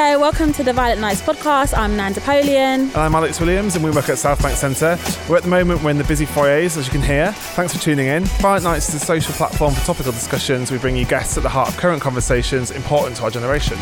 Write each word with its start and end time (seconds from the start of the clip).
Hello, 0.00 0.20
welcome 0.20 0.52
to 0.52 0.62
the 0.62 0.72
Violet 0.72 1.00
Nights 1.00 1.20
podcast. 1.22 1.76
I'm 1.76 1.96
Nan 1.96 2.12
Napoleon. 2.12 2.82
And 2.82 2.96
I'm 2.96 3.16
Alex 3.16 3.40
Williams, 3.40 3.74
and 3.74 3.84
we 3.84 3.90
work 3.90 4.08
at 4.08 4.14
Southbank 4.14 4.54
Centre. 4.54 4.96
We're 5.28 5.38
at 5.38 5.42
the 5.42 5.48
moment 5.48 5.82
we're 5.82 5.90
in 5.90 5.98
the 5.98 6.04
busy 6.04 6.24
foyers, 6.24 6.76
as 6.76 6.86
you 6.86 6.92
can 6.92 7.02
hear. 7.02 7.32
Thanks 7.32 7.74
for 7.74 7.82
tuning 7.82 8.06
in. 8.06 8.24
Violet 8.40 8.62
Nights 8.62 8.88
is 8.90 9.02
a 9.02 9.04
social 9.04 9.34
platform 9.34 9.74
for 9.74 9.84
topical 9.84 10.12
discussions. 10.12 10.70
We 10.70 10.78
bring 10.78 10.96
you 10.96 11.04
guests 11.04 11.36
at 11.36 11.42
the 11.42 11.48
heart 11.48 11.70
of 11.70 11.76
current 11.78 12.00
conversations 12.00 12.70
important 12.70 13.16
to 13.16 13.24
our 13.24 13.30
generation. 13.30 13.76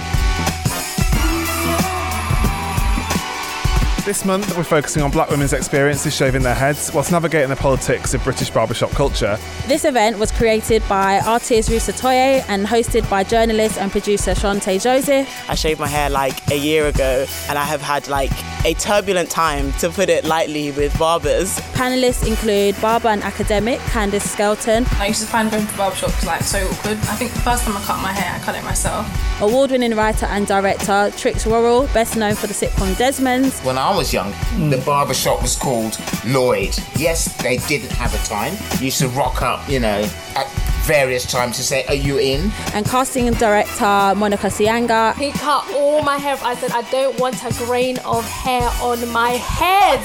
This 4.06 4.24
month, 4.24 4.56
we're 4.56 4.62
focusing 4.62 5.02
on 5.02 5.10
black 5.10 5.30
women's 5.30 5.52
experiences 5.52 6.14
shaving 6.14 6.44
their 6.44 6.54
heads 6.54 6.92
whilst 6.94 7.10
navigating 7.10 7.50
the 7.50 7.56
politics 7.56 8.14
of 8.14 8.22
British 8.22 8.50
barbershop 8.50 8.92
culture. 8.92 9.36
This 9.66 9.84
event 9.84 10.20
was 10.20 10.30
created 10.30 10.84
by 10.88 11.18
artist 11.26 11.68
Ruth 11.68 11.88
Sutoyé 11.88 12.44
and 12.46 12.68
hosted 12.68 13.10
by 13.10 13.24
journalist 13.24 13.78
and 13.78 13.90
producer 13.90 14.30
Chanté 14.30 14.80
Joseph. 14.80 15.28
I 15.50 15.56
shaved 15.56 15.80
my 15.80 15.88
hair 15.88 16.08
like 16.08 16.52
a 16.52 16.56
year 16.56 16.86
ago 16.86 17.26
and 17.48 17.58
I 17.58 17.64
have 17.64 17.82
had 17.82 18.06
like 18.06 18.30
a 18.64 18.74
turbulent 18.74 19.30
time, 19.30 19.72
to 19.74 19.90
put 19.90 20.08
it 20.08 20.24
lightly, 20.24 20.72
with 20.72 20.96
barbers. 20.98 21.56
Panelists 21.74 22.26
include 22.26 22.80
barber 22.80 23.08
and 23.08 23.22
academic 23.22 23.78
Candace 23.80 24.28
Skelton. 24.28 24.84
I 24.98 25.06
used 25.06 25.20
to 25.20 25.26
find 25.26 25.48
going 25.50 25.66
to 25.66 25.72
barbershops 25.74 26.24
like 26.26 26.42
so 26.42 26.58
awkward. 26.58 26.98
I 26.98 27.14
think 27.14 27.32
the 27.32 27.40
first 27.40 27.64
time 27.64 27.76
I 27.76 27.80
cut 27.82 28.02
my 28.02 28.12
hair, 28.12 28.34
I 28.34 28.44
cut 28.44 28.56
it 28.56 28.64
myself. 28.64 29.06
Award 29.40 29.70
winning 29.70 29.94
writer 29.94 30.26
and 30.26 30.48
director 30.48 31.12
Trix 31.16 31.46
Worrell, 31.46 31.86
best 31.88 32.16
known 32.16 32.34
for 32.34 32.48
the 32.48 32.54
sitcom 32.54 32.96
Desmond's. 32.96 33.60
When 33.60 33.78
I 33.78 33.95
was 33.96 34.12
young, 34.12 34.32
mm. 34.32 34.70
the 34.70 34.78
barbershop 34.84 35.42
was 35.42 35.56
called 35.56 35.98
Lloyd. 36.26 36.76
Yes, 36.96 37.34
they 37.42 37.56
didn't 37.56 37.92
have 37.92 38.14
a 38.14 38.18
time. 38.26 38.54
You 38.78 38.86
used 38.86 38.98
to 39.00 39.08
rock 39.08 39.42
up, 39.42 39.66
you 39.68 39.80
know, 39.80 40.08
at 40.34 40.46
various 40.86 41.26
times 41.26 41.56
to 41.56 41.62
say, 41.62 41.84
Are 41.86 41.94
you 41.94 42.18
in? 42.18 42.52
And 42.74 42.86
casting 42.86 43.32
director 43.32 44.14
Monica 44.16 44.46
Siyanga. 44.46 45.14
He 45.16 45.32
cut 45.32 45.68
all 45.74 46.02
my 46.02 46.16
hair. 46.18 46.38
I 46.42 46.54
said, 46.54 46.70
I 46.70 46.82
don't 46.90 47.18
want 47.18 47.42
a 47.44 47.52
grain 47.64 47.98
of 48.04 48.24
hair 48.24 48.70
on 48.80 49.08
my 49.10 49.30
head. 49.30 50.04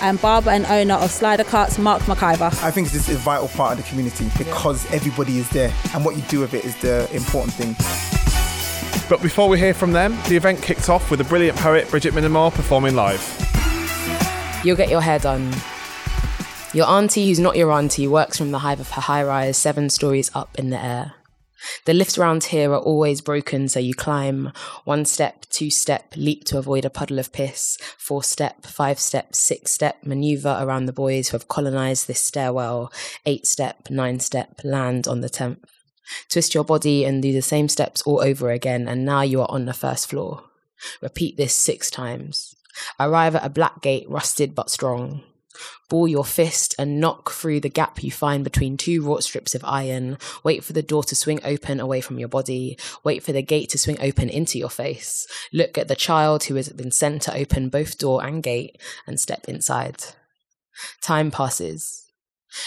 And 0.00 0.20
barber 0.20 0.50
and 0.50 0.64
owner 0.66 0.94
of 0.94 1.10
SliderCuts, 1.10 1.78
Mark 1.78 2.02
Maciver. 2.02 2.62
I 2.62 2.70
think 2.70 2.90
this 2.90 3.08
is 3.08 3.16
a 3.16 3.18
vital 3.18 3.48
part 3.48 3.78
of 3.78 3.84
the 3.84 3.88
community 3.88 4.30
because 4.38 4.84
yeah. 4.84 4.96
everybody 4.96 5.38
is 5.38 5.48
there 5.50 5.72
and 5.94 6.04
what 6.04 6.14
you 6.14 6.22
do 6.22 6.40
with 6.40 6.54
it 6.54 6.64
is 6.64 6.76
the 6.76 7.08
important 7.12 7.54
thing. 7.54 7.74
But 9.08 9.22
before 9.22 9.48
we 9.48 9.58
hear 9.58 9.74
from 9.74 9.92
them, 9.92 10.16
the 10.28 10.36
event 10.36 10.62
kicked 10.62 10.88
off 10.88 11.10
with 11.10 11.18
the 11.18 11.24
brilliant 11.24 11.58
poet 11.58 11.88
Bridget 11.90 12.14
Minamore 12.14 12.52
performing 12.52 12.94
live. 12.94 13.22
You'll 14.64 14.76
get 14.76 14.90
your 14.90 15.00
hair 15.00 15.18
done 15.18 15.54
your 16.74 16.86
auntie, 16.86 17.26
who's 17.26 17.40
not 17.40 17.56
your 17.56 17.72
auntie, 17.72 18.06
works 18.06 18.36
from 18.36 18.50
the 18.50 18.58
hive 18.58 18.78
of 18.78 18.90
her 18.90 19.00
high 19.00 19.22
rise, 19.22 19.56
seven 19.56 19.88
stories 19.88 20.30
up 20.34 20.58
in 20.58 20.68
the 20.68 20.78
air. 20.78 21.14
The 21.86 21.94
lifts 21.94 22.18
around 22.18 22.44
here 22.44 22.70
are 22.72 22.78
always 22.78 23.22
broken, 23.22 23.68
so 23.68 23.80
you 23.80 23.94
climb 23.94 24.52
one 24.84 25.06
step, 25.06 25.46
two 25.48 25.70
step, 25.70 26.12
leap 26.14 26.44
to 26.44 26.58
avoid 26.58 26.84
a 26.84 26.90
puddle 26.90 27.18
of 27.18 27.32
piss, 27.32 27.78
four 27.96 28.22
step, 28.22 28.66
five 28.66 28.98
step, 28.98 29.34
six 29.34 29.72
step, 29.72 30.04
maneuver 30.04 30.58
around 30.60 30.86
the 30.86 30.92
boys 30.92 31.28
who 31.28 31.36
have 31.36 31.48
colonized 31.48 32.06
this 32.06 32.20
stairwell, 32.20 32.92
eight 33.24 33.46
step, 33.46 33.88
nine 33.88 34.20
step, 34.20 34.60
land 34.62 35.08
on 35.08 35.22
the 35.22 35.30
tenth. 35.30 35.77
Twist 36.28 36.54
your 36.54 36.64
body 36.64 37.04
and 37.04 37.22
do 37.22 37.32
the 37.32 37.42
same 37.42 37.68
steps 37.68 38.02
all 38.02 38.20
over 38.20 38.50
again, 38.50 38.88
and 38.88 39.04
now 39.04 39.22
you 39.22 39.40
are 39.40 39.50
on 39.50 39.66
the 39.66 39.74
first 39.74 40.08
floor. 40.08 40.44
Repeat 41.00 41.36
this 41.36 41.54
six 41.54 41.90
times. 41.90 42.54
Arrive 43.00 43.34
at 43.34 43.44
a 43.44 43.50
black 43.50 43.80
gate, 43.82 44.08
rusted 44.08 44.54
but 44.54 44.70
strong. 44.70 45.22
Ball 45.88 46.06
your 46.06 46.24
fist 46.24 46.74
and 46.78 47.00
knock 47.00 47.30
through 47.30 47.60
the 47.60 47.68
gap 47.68 48.02
you 48.02 48.10
find 48.10 48.44
between 48.44 48.76
two 48.76 49.02
wrought 49.02 49.24
strips 49.24 49.54
of 49.54 49.64
iron. 49.64 50.18
Wait 50.44 50.62
for 50.62 50.72
the 50.72 50.82
door 50.82 51.02
to 51.04 51.16
swing 51.16 51.40
open 51.42 51.80
away 51.80 52.00
from 52.00 52.18
your 52.18 52.28
body. 52.28 52.78
Wait 53.02 53.22
for 53.22 53.32
the 53.32 53.42
gate 53.42 53.70
to 53.70 53.78
swing 53.78 53.96
open 54.00 54.28
into 54.28 54.58
your 54.58 54.70
face. 54.70 55.26
Look 55.52 55.76
at 55.78 55.88
the 55.88 55.96
child 55.96 56.44
who 56.44 56.54
has 56.56 56.68
been 56.68 56.90
sent 56.90 57.22
to 57.22 57.36
open 57.36 57.70
both 57.70 57.98
door 57.98 58.24
and 58.24 58.42
gate 58.42 58.80
and 59.06 59.18
step 59.18 59.48
inside. 59.48 60.04
Time 61.00 61.30
passes. 61.30 62.07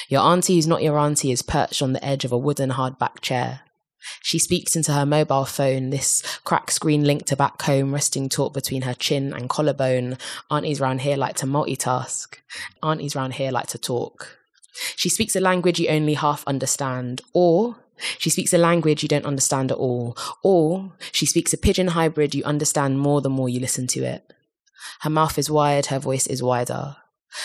Your 0.09 0.21
auntie 0.21 0.55
who's 0.55 0.67
not 0.67 0.83
your 0.83 0.97
auntie 0.97 1.31
is 1.31 1.41
perched 1.41 1.81
on 1.81 1.93
the 1.93 2.03
edge 2.05 2.25
of 2.25 2.31
a 2.31 2.37
wooden 2.37 2.71
hardback 2.71 3.21
chair. 3.21 3.61
She 4.21 4.39
speaks 4.39 4.75
into 4.75 4.93
her 4.93 5.05
mobile 5.05 5.45
phone, 5.45 5.89
this 5.91 6.23
crack 6.43 6.71
screen 6.71 7.03
linked 7.03 7.27
to 7.27 7.35
back 7.35 7.61
home, 7.61 7.93
resting 7.93 8.29
taut 8.29 8.53
between 8.53 8.81
her 8.83 8.93
chin 8.93 9.31
and 9.33 9.49
collarbone. 9.49 10.17
Aunties 10.49 10.79
round 10.79 11.01
here 11.01 11.17
like 11.17 11.35
to 11.37 11.45
multitask. 11.45 12.37
Aunties 12.81 13.15
round 13.15 13.35
here 13.35 13.51
like 13.51 13.67
to 13.67 13.77
talk. 13.77 14.37
She 14.95 15.09
speaks 15.09 15.35
a 15.35 15.39
language 15.39 15.79
you 15.79 15.87
only 15.89 16.15
half 16.15 16.43
understand, 16.47 17.21
or 17.33 17.77
she 18.17 18.29
speaks 18.29 18.53
a 18.53 18.57
language 18.57 19.03
you 19.03 19.09
don't 19.09 19.25
understand 19.25 19.71
at 19.71 19.77
all, 19.77 20.17
or 20.43 20.93
she 21.11 21.25
speaks 21.25 21.53
a 21.53 21.57
pidgin 21.57 21.89
hybrid 21.89 22.33
you 22.33 22.43
understand 22.43 22.99
more 22.99 23.21
the 23.21 23.29
more 23.29 23.49
you 23.49 23.59
listen 23.59 23.85
to 23.87 24.03
it. 24.03 24.33
Her 25.01 25.09
mouth 25.09 25.37
is 25.37 25.49
wide, 25.49 25.87
her 25.87 25.99
voice 25.99 26.25
is 26.25 26.41
wider. 26.41 26.95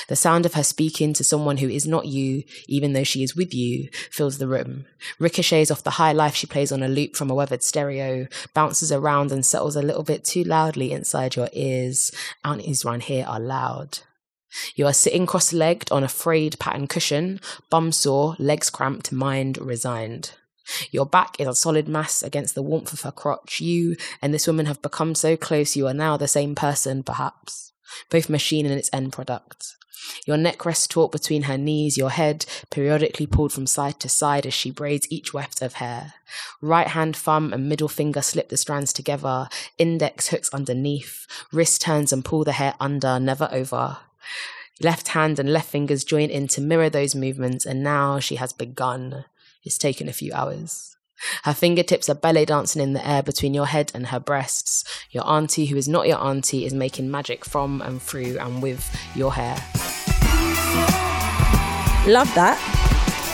The 0.08 0.16
sound 0.16 0.46
of 0.46 0.54
her 0.54 0.64
speaking 0.64 1.12
to 1.14 1.24
someone 1.24 1.58
who 1.58 1.68
is 1.68 1.86
not 1.86 2.06
you, 2.06 2.42
even 2.68 2.92
though 2.92 3.04
she 3.04 3.22
is 3.22 3.36
with 3.36 3.54
you, 3.54 3.88
fills 4.10 4.38
the 4.38 4.48
room, 4.48 4.86
ricochets 5.18 5.70
off 5.70 5.84
the 5.84 5.90
high 5.90 6.12
life 6.12 6.34
she 6.34 6.46
plays 6.46 6.72
on 6.72 6.82
a 6.82 6.88
loop 6.88 7.16
from 7.16 7.30
a 7.30 7.34
weathered 7.34 7.62
stereo, 7.62 8.26
bounces 8.54 8.90
around 8.90 9.32
and 9.32 9.46
settles 9.46 9.76
a 9.76 9.82
little 9.82 10.02
bit 10.02 10.24
too 10.24 10.44
loudly 10.44 10.92
inside 10.92 11.36
your 11.36 11.48
ears. 11.52 12.10
Aunties 12.44 12.84
round 12.84 13.04
here 13.04 13.24
are 13.26 13.40
loud. 13.40 14.00
You 14.74 14.86
are 14.86 14.92
sitting 14.92 15.26
cross 15.26 15.52
legged 15.52 15.92
on 15.92 16.02
a 16.02 16.08
frayed 16.08 16.58
pattern 16.58 16.86
cushion, 16.86 17.40
bum 17.70 17.92
sore, 17.92 18.36
legs 18.38 18.70
cramped, 18.70 19.12
mind 19.12 19.58
resigned. 19.58 20.32
Your 20.90 21.06
back 21.06 21.38
is 21.38 21.46
a 21.46 21.54
solid 21.54 21.86
mass 21.86 22.22
against 22.22 22.54
the 22.54 22.62
warmth 22.62 22.92
of 22.92 23.02
her 23.02 23.12
crotch. 23.12 23.60
You 23.60 23.96
and 24.20 24.34
this 24.34 24.46
woman 24.46 24.66
have 24.66 24.82
become 24.82 25.14
so 25.14 25.36
close 25.36 25.76
you 25.76 25.86
are 25.86 25.94
now 25.94 26.16
the 26.16 26.26
same 26.26 26.56
person, 26.56 27.04
perhaps 27.04 27.66
both 28.10 28.28
machine 28.28 28.66
and 28.66 28.74
its 28.74 28.90
end 28.92 29.12
product. 29.12 29.76
Your 30.26 30.36
neck 30.36 30.64
rests 30.64 30.86
taut 30.86 31.12
between 31.12 31.42
her 31.42 31.58
knees, 31.58 31.96
your 31.96 32.10
head 32.10 32.46
periodically 32.70 33.26
pulled 33.26 33.52
from 33.52 33.66
side 33.66 33.98
to 34.00 34.08
side 34.08 34.46
as 34.46 34.54
she 34.54 34.70
braids 34.70 35.06
each 35.10 35.32
weft 35.32 35.62
of 35.62 35.74
hair. 35.74 36.14
Right 36.60 36.88
hand, 36.88 37.16
thumb, 37.16 37.52
and 37.52 37.68
middle 37.68 37.88
finger 37.88 38.22
slip 38.22 38.48
the 38.48 38.56
strands 38.56 38.92
together, 38.92 39.48
index 39.78 40.28
hooks 40.28 40.52
underneath, 40.52 41.26
wrist 41.52 41.80
turns 41.80 42.12
and 42.12 42.24
pull 42.24 42.44
the 42.44 42.52
hair 42.52 42.74
under, 42.80 43.18
never 43.18 43.48
over. 43.50 43.98
Left 44.80 45.08
hand 45.08 45.38
and 45.38 45.52
left 45.52 45.70
fingers 45.70 46.04
join 46.04 46.28
in 46.28 46.48
to 46.48 46.60
mirror 46.60 46.90
those 46.90 47.14
movements, 47.14 47.64
and 47.64 47.82
now 47.82 48.18
she 48.18 48.36
has 48.36 48.52
begun. 48.52 49.24
It's 49.64 49.78
taken 49.78 50.08
a 50.08 50.12
few 50.12 50.32
hours. 50.32 50.95
Her 51.44 51.54
fingertips 51.54 52.08
are 52.08 52.14
ballet 52.14 52.44
dancing 52.44 52.82
in 52.82 52.92
the 52.92 53.06
air 53.08 53.22
between 53.22 53.54
your 53.54 53.66
head 53.66 53.92
and 53.94 54.08
her 54.08 54.20
breasts. 54.20 54.84
Your 55.10 55.26
auntie, 55.26 55.66
who 55.66 55.76
is 55.76 55.88
not 55.88 56.06
your 56.06 56.18
auntie, 56.18 56.64
is 56.64 56.74
making 56.74 57.10
magic 57.10 57.44
from 57.44 57.80
and 57.82 58.00
through 58.00 58.38
and 58.38 58.62
with 58.62 58.94
your 59.14 59.32
hair. 59.32 59.56
Love 62.06 62.32
that. 62.34 62.60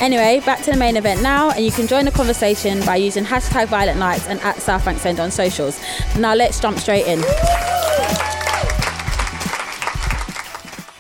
Anyway, 0.01 0.41
back 0.45 0.61
to 0.63 0.73
the 0.73 0.77
main 0.77 0.97
event 0.97 1.23
now, 1.23 1.51
and 1.51 1.65
you 1.65 1.71
can 1.71 1.87
join 1.87 2.05
the 2.05 2.11
conversation 2.11 2.85
by 2.85 2.97
using 2.97 3.25
hashtag 3.25 3.69
Violet 3.69 3.97
Nights 3.97 4.27
and 4.27 4.41
at 4.41 4.57
Southbank 4.57 4.99
Centre 4.99 5.23
on 5.23 5.31
socials. 5.31 5.81
Now 6.19 6.35
let's 6.35 6.59
jump 6.59 6.79
straight 6.79 7.07
in. 7.07 7.21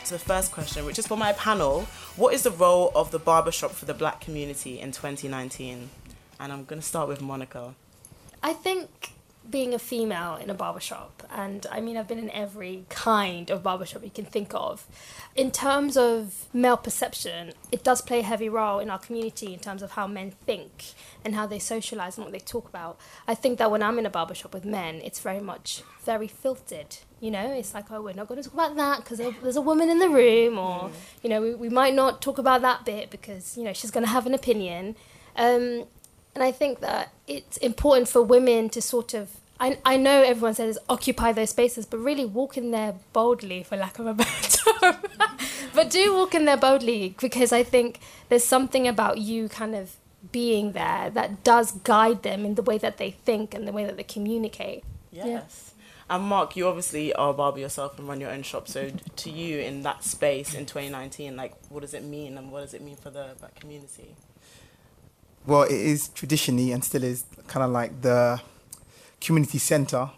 So 0.04 0.19
the 0.19 0.25
first 0.25 0.53
question, 0.53 0.84
which 0.84 0.99
is 0.99 1.06
for 1.06 1.16
my 1.16 1.32
panel, 1.32 1.87
what 2.16 2.34
is 2.34 2.43
the 2.43 2.50
role 2.50 2.93
of 2.94 3.10
the 3.10 3.19
barbershop 3.19 3.72
for 3.72 3.87
the 3.87 3.94
black 3.94 4.20
community 4.20 4.78
in 4.78 4.93
2019? 4.93 5.88
And 6.42 6.53
I'm 6.53 6.64
going 6.64 6.80
to 6.80 6.86
start 6.86 7.08
with 7.08 7.22
Monica. 7.22 7.75
I 8.42 8.53
think 8.53 9.12
being 9.48 9.75
a 9.75 9.78
female 9.78 10.36
in 10.36 10.50
a 10.50 10.54
barbershop, 10.54 11.22
and 11.32 11.66
I 11.70 11.80
mean, 11.80 11.97
I've 11.97 12.08
been 12.08 12.19
in 12.19 12.30
every 12.30 12.84
kind 12.88 13.48
of 13.48 13.62
barbershop 13.62 14.03
you 14.03 14.10
can 14.10 14.25
think 14.25 14.52
of. 14.52 14.86
In 15.36 15.52
terms 15.52 15.97
of 15.97 16.47
male 16.52 16.76
perception, 16.76 17.52
it 17.70 17.84
does 17.84 18.02
play 18.02 18.20
a 18.20 18.22
heavy 18.25 18.48
role 18.48 18.81
in 18.81 18.91
our 18.91 18.98
community 18.98 19.54
in 19.54 19.60
terms 19.60 19.82
of 19.82 19.92
how 19.92 20.08
men 20.08 20.32
think 20.44 20.94
and 21.25 21.36
how 21.36 21.47
they 21.47 21.60
socialize 21.60 22.16
and 22.16 22.25
what 22.25 22.32
they 22.32 22.41
talk 22.41 22.69
about. 22.69 22.98
I 23.28 23.37
think 23.37 23.58
that 23.58 23.70
when 23.70 23.82
I'm 23.82 23.99
in 23.99 24.06
a 24.06 24.11
barbershop 24.11 24.52
with 24.52 24.64
men, 24.64 24.96
it's 24.96 25.20
very 25.20 25.40
much 25.40 25.82
very 26.05 26.28
filtered. 26.28 26.96
You 27.20 27.31
know, 27.31 27.52
it's 27.52 27.72
like, 27.72 27.90
oh, 27.93 28.02
we're 28.02 28.14
not 28.14 28.26
going 28.26 28.43
to 28.43 28.49
talk 28.49 28.55
about 28.55 28.76
that 28.76 28.99
because 28.99 29.19
there's 29.19 29.56
a 29.56 29.61
woman 29.61 29.88
in 29.88 30.00
the 30.00 30.08
room, 30.08 30.58
or, 30.58 30.88
mm. 30.88 30.93
you 31.22 31.31
know, 31.31 31.40
we, 31.40 31.55
we 31.55 31.69
might 31.69 31.94
not 31.94 32.20
talk 32.20 32.38
about 32.38 32.62
that 32.62 32.84
bit 32.84 33.11
because, 33.11 33.56
you 33.56 33.62
know, 33.62 33.72
she's 33.72 33.93
going 33.93 34.05
to 34.05 34.11
have 34.11 34.26
an 34.26 34.34
opinion. 34.34 34.96
Um, 35.37 35.87
and 36.34 36.43
I 36.43 36.52
think 36.52 36.81
that 36.81 37.12
it's 37.26 37.56
important 37.58 38.08
for 38.08 38.23
women 38.23 38.69
to 38.70 38.82
sort 38.82 39.14
of 39.14 39.37
I, 39.61 39.79
I 39.84 39.96
know 39.96 40.23
everyone 40.23 40.55
says 40.55 40.76
occupy 40.88 41.31
those 41.31 41.50
spaces, 41.50 41.87
but 41.87 41.99
really 41.99 42.25
walk 42.25 42.56
in 42.56 42.73
there 42.73 42.94
boldly, 43.12 43.62
for 43.62 43.76
lack 43.76 44.00
of 44.00 44.08
a 44.08 44.14
better 44.23 44.58
term. 44.81 44.96
but 45.73 45.88
do 45.88 46.14
walk 46.14 46.34
in 46.34 46.46
there 46.46 46.56
boldly 46.56 47.14
because 47.20 47.52
I 47.52 47.62
think 47.62 48.00
there's 48.29 48.43
something 48.43 48.88
about 48.88 49.19
you 49.19 49.49
kind 49.49 49.76
of 49.76 49.94
being 50.32 50.73
there 50.73 51.11
that 51.11 51.44
does 51.44 51.70
guide 51.70 52.25
them 52.25 52.44
in 52.44 52.56
the 52.56 52.62
way 52.62 52.76
that 52.79 52.99
they 52.99 53.12
think 53.12 53.55
and 53.55 53.69
the 53.69 53.73
way 53.73 53.84
that 53.84 53.96
they 53.96 54.02
communicate. 54.02 54.82
Yes. 55.12 55.26
Yeah. 55.26 56.17
And 56.17 56.25
Mark, 56.25 56.56
you 56.56 56.67
obviously 56.67 57.14
are 57.14 57.31
a 57.31 57.32
barber 57.32 57.61
yourself 57.61 57.99
and 58.00 58.08
run 58.08 58.20
your 58.20 58.31
own 58.31 58.43
shop. 58.43 58.67
So 58.67 58.90
to 58.90 59.31
you, 59.31 59.61
in 59.61 59.82
that 59.84 60.02
space 60.02 60.55
in 60.55 60.67
2019, 60.67 61.37
like, 61.37 61.55
what 61.69 61.81
does 61.81 61.94
it 61.94 62.02
mean, 62.02 62.37
and 62.37 62.50
what 62.50 62.62
does 62.62 62.75
it 62.75 62.82
mean 62.82 62.96
for 62.96 63.11
the 63.11 63.29
black 63.38 63.55
community? 63.55 64.17
Well, 65.47 65.62
it 65.62 65.73
is 65.73 66.09
traditionally 66.09 66.73
and 66.73 66.85
still 66.85 67.03
is 67.05 67.25
kind 67.49 67.65
of 67.65 67.71
like 67.71 68.03
the 68.03 68.41
community 69.21 69.59
center 69.59 70.11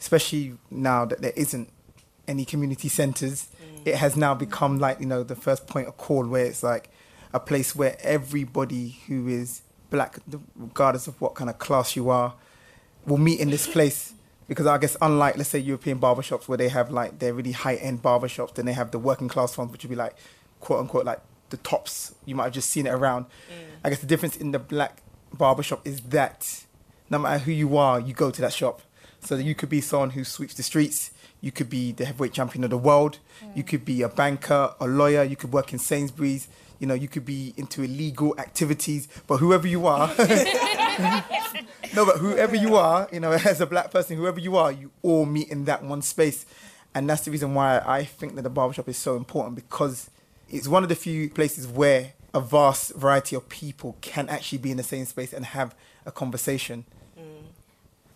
especially 0.00 0.54
now 0.70 1.04
that 1.04 1.20
there 1.20 1.32
isn't 1.36 1.68
any 2.28 2.44
community 2.44 2.88
centres, 2.88 3.48
mm. 3.60 3.86
it 3.86 3.96
has 3.96 4.16
now 4.16 4.34
become 4.34 4.78
like 4.78 5.00
you 5.00 5.06
know 5.06 5.22
the 5.22 5.36
first 5.36 5.66
point 5.66 5.88
of 5.88 5.96
call 5.96 6.26
where 6.26 6.44
it's 6.44 6.62
like 6.62 6.88
a 7.32 7.40
place 7.40 7.74
where 7.74 7.96
everybody 8.00 9.00
who 9.06 9.28
is 9.28 9.62
black, 9.90 10.18
regardless 10.54 11.06
of 11.06 11.20
what 11.20 11.34
kind 11.34 11.50
of 11.50 11.58
class 11.58 11.96
you 11.96 12.10
are, 12.10 12.34
will 13.04 13.18
meet 13.18 13.40
in 13.40 13.50
this 13.50 13.66
place. 13.74 14.12
Because 14.48 14.66
I 14.66 14.78
guess 14.78 14.96
unlike 15.02 15.36
let's 15.36 15.50
say 15.50 15.58
European 15.58 15.98
barbershops 15.98 16.46
where 16.46 16.56
they 16.56 16.68
have 16.68 16.92
like 16.92 17.18
their 17.18 17.34
really 17.34 17.52
high 17.52 17.74
end 17.76 18.02
barbershops, 18.02 18.54
then 18.54 18.66
they 18.66 18.74
have 18.74 18.92
the 18.92 18.98
working 18.98 19.28
class 19.28 19.58
ones 19.58 19.72
which 19.72 19.82
would 19.82 19.90
be 19.90 19.96
like 19.96 20.14
quote 20.60 20.80
unquote 20.80 21.04
like 21.04 21.20
the 21.50 21.56
tops. 21.58 22.14
You 22.24 22.34
might 22.34 22.44
have 22.44 22.52
just 22.52 22.70
seen 22.70 22.86
it 22.86 22.90
around. 22.90 23.26
Mm. 23.26 23.76
I 23.84 23.90
guess 23.90 24.00
the 24.00 24.06
difference 24.06 24.36
in 24.36 24.50
the 24.52 24.58
black 24.58 25.02
barbershop 25.32 25.86
is 25.86 26.00
that 26.02 26.64
no 27.10 27.18
matter 27.18 27.38
who 27.38 27.52
you 27.52 27.76
are, 27.76 28.00
you 28.00 28.14
go 28.14 28.30
to 28.30 28.40
that 28.42 28.52
shop. 28.52 28.82
So 29.20 29.36
you 29.36 29.54
could 29.54 29.68
be 29.68 29.80
someone 29.80 30.10
who 30.10 30.24
sweeps 30.24 30.54
the 30.54 30.62
streets. 30.62 31.10
You 31.40 31.52
could 31.52 31.68
be 31.68 31.92
the 31.92 32.04
heavyweight 32.04 32.32
champion 32.32 32.64
of 32.64 32.70
the 32.70 32.78
world. 32.78 33.18
You 33.54 33.62
mm. 33.62 33.66
could 33.66 33.84
be 33.84 34.02
a 34.02 34.08
banker, 34.08 34.74
a 34.80 34.86
lawyer. 34.86 35.22
You 35.22 35.36
could 35.36 35.52
work 35.52 35.72
in 35.72 35.78
Sainsbury's. 35.78 36.48
You 36.78 36.86
know, 36.86 36.94
you 36.94 37.08
could 37.08 37.24
be 37.24 37.54
into 37.56 37.82
illegal 37.82 38.38
activities. 38.38 39.08
But 39.26 39.38
whoever 39.38 39.66
you 39.66 39.86
are, 39.86 40.08
no, 41.94 42.04
but 42.04 42.18
whoever 42.18 42.54
you 42.54 42.76
are, 42.76 43.08
you 43.12 43.20
know, 43.20 43.32
as 43.44 43.60
a 43.60 43.66
black 43.66 43.90
person, 43.90 44.16
whoever 44.16 44.40
you 44.40 44.56
are, 44.56 44.72
you 44.72 44.90
all 45.02 45.24
meet 45.24 45.48
in 45.48 45.64
that 45.64 45.82
one 45.82 46.02
space. 46.02 46.44
And 46.94 47.08
that's 47.08 47.24
the 47.24 47.30
reason 47.30 47.54
why 47.54 47.82
I 47.84 48.04
think 48.04 48.36
that 48.36 48.42
the 48.42 48.50
barbershop 48.50 48.88
is 48.88 48.96
so 48.96 49.16
important 49.16 49.54
because 49.54 50.10
it's 50.50 50.68
one 50.68 50.82
of 50.82 50.88
the 50.88 50.94
few 50.94 51.28
places 51.30 51.66
where 51.66 52.12
a 52.32 52.40
vast 52.40 52.94
variety 52.94 53.34
of 53.34 53.48
people 53.48 53.96
can 54.00 54.28
actually 54.28 54.58
be 54.58 54.70
in 54.70 54.76
the 54.76 54.82
same 54.82 55.04
space 55.04 55.32
and 55.32 55.46
have 55.46 55.74
a 56.04 56.12
conversation. 56.12 56.84
Mm. 57.18 57.46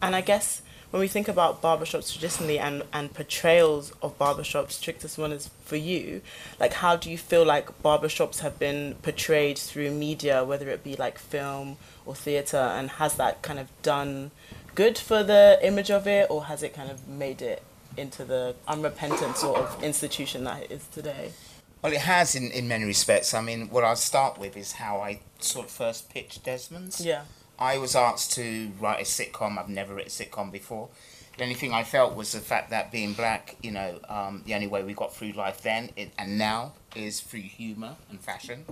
And 0.03 0.15
I 0.15 0.21
guess 0.21 0.63
when 0.91 1.01
we 1.01 1.09
think 1.09 1.29
about 1.29 1.63
barbershops 1.63 2.13
traditionally 2.13 2.59
and, 2.59 2.83
and 2.93 3.15
portrayals 3.15 3.93
of 4.03 4.19
barbershops, 4.19 4.81
Trix 4.81 5.03
this 5.03 5.17
one 5.17 5.33
is 5.33 5.49
for 5.65 5.77
you, 5.77 6.21
like 6.59 6.75
how 6.75 6.97
do 6.97 7.11
you 7.11 7.17
feel 7.17 7.45
like 7.45 7.83
barbershops 7.83 8.41
have 8.41 8.59
been 8.59 8.97
portrayed 9.03 9.59
through 9.59 9.93
media, 9.93 10.45
whether 10.45 10.69
it 10.69 10.83
be 10.83 10.97
like 10.97 11.19
film 11.19 11.77
or 12.05 12.15
theatre, 12.15 12.57
and 12.57 12.91
has 12.91 13.15
that 13.15 13.43
kind 13.43 13.59
of 13.59 13.69
done 13.83 14.33
good 14.75 14.99
for 14.99 15.23
the 15.23 15.59
image 15.63 15.91
of 15.91 16.07
it, 16.07 16.29
or 16.29 16.45
has 16.45 16.63
it 16.63 16.75
kind 16.75 16.91
of 16.91 17.07
made 17.09 17.41
it 17.41 17.63
into 17.97 18.25
the 18.25 18.55
unrepentant 18.67 19.37
sort 19.37 19.59
of 19.59 19.83
institution 19.83 20.45
that 20.45 20.65
it 20.65 20.71
is 20.71 20.87
today? 20.89 21.33
Well, 21.83 21.93
it 21.93 22.01
has 22.01 22.35
in, 22.35 22.51
in 22.51 22.69
many 22.69 22.85
respects. 22.85 23.33
I 23.33 23.41
mean, 23.41 23.71
what 23.71 23.85
I'll 23.85 23.97
start 23.97 24.39
with 24.39 24.57
is 24.57 24.73
how 24.73 24.99
I 24.99 25.21
sort 25.39 25.67
of 25.67 25.73
first 25.73 26.11
pitched 26.11 26.45
Desmond's. 26.45 27.05
Yeah. 27.05 27.23
I 27.59 27.79
was 27.79 27.95
asked 27.95 28.33
to 28.33 28.73
write 28.81 29.01
a 29.01 29.05
sitcom. 29.05 29.59
I've 29.59 29.69
never 29.69 29.95
written 29.95 30.09
a 30.09 30.25
sitcom 30.25 30.51
before. 30.53 30.89
The 31.37 31.45
only 31.45 31.55
thing 31.55 31.73
I 31.73 31.85
felt 31.85 32.15
was 32.15 32.33
the 32.33 32.41
fact 32.41 32.71
that 32.71 32.93
being 32.93 33.15
black, 33.15 33.57
you 33.63 33.71
know, 33.71 33.99
um, 34.09 34.43
the 34.45 34.55
only 34.55 34.67
way 34.67 34.83
we 34.83 34.93
got 34.93 35.15
through 35.15 35.33
life 35.33 35.63
then 35.63 35.91
and 36.19 36.39
now 36.39 36.73
is 36.95 37.21
through 37.21 37.41
humour 37.41 37.97
and 38.11 38.21
fashion. 38.21 38.65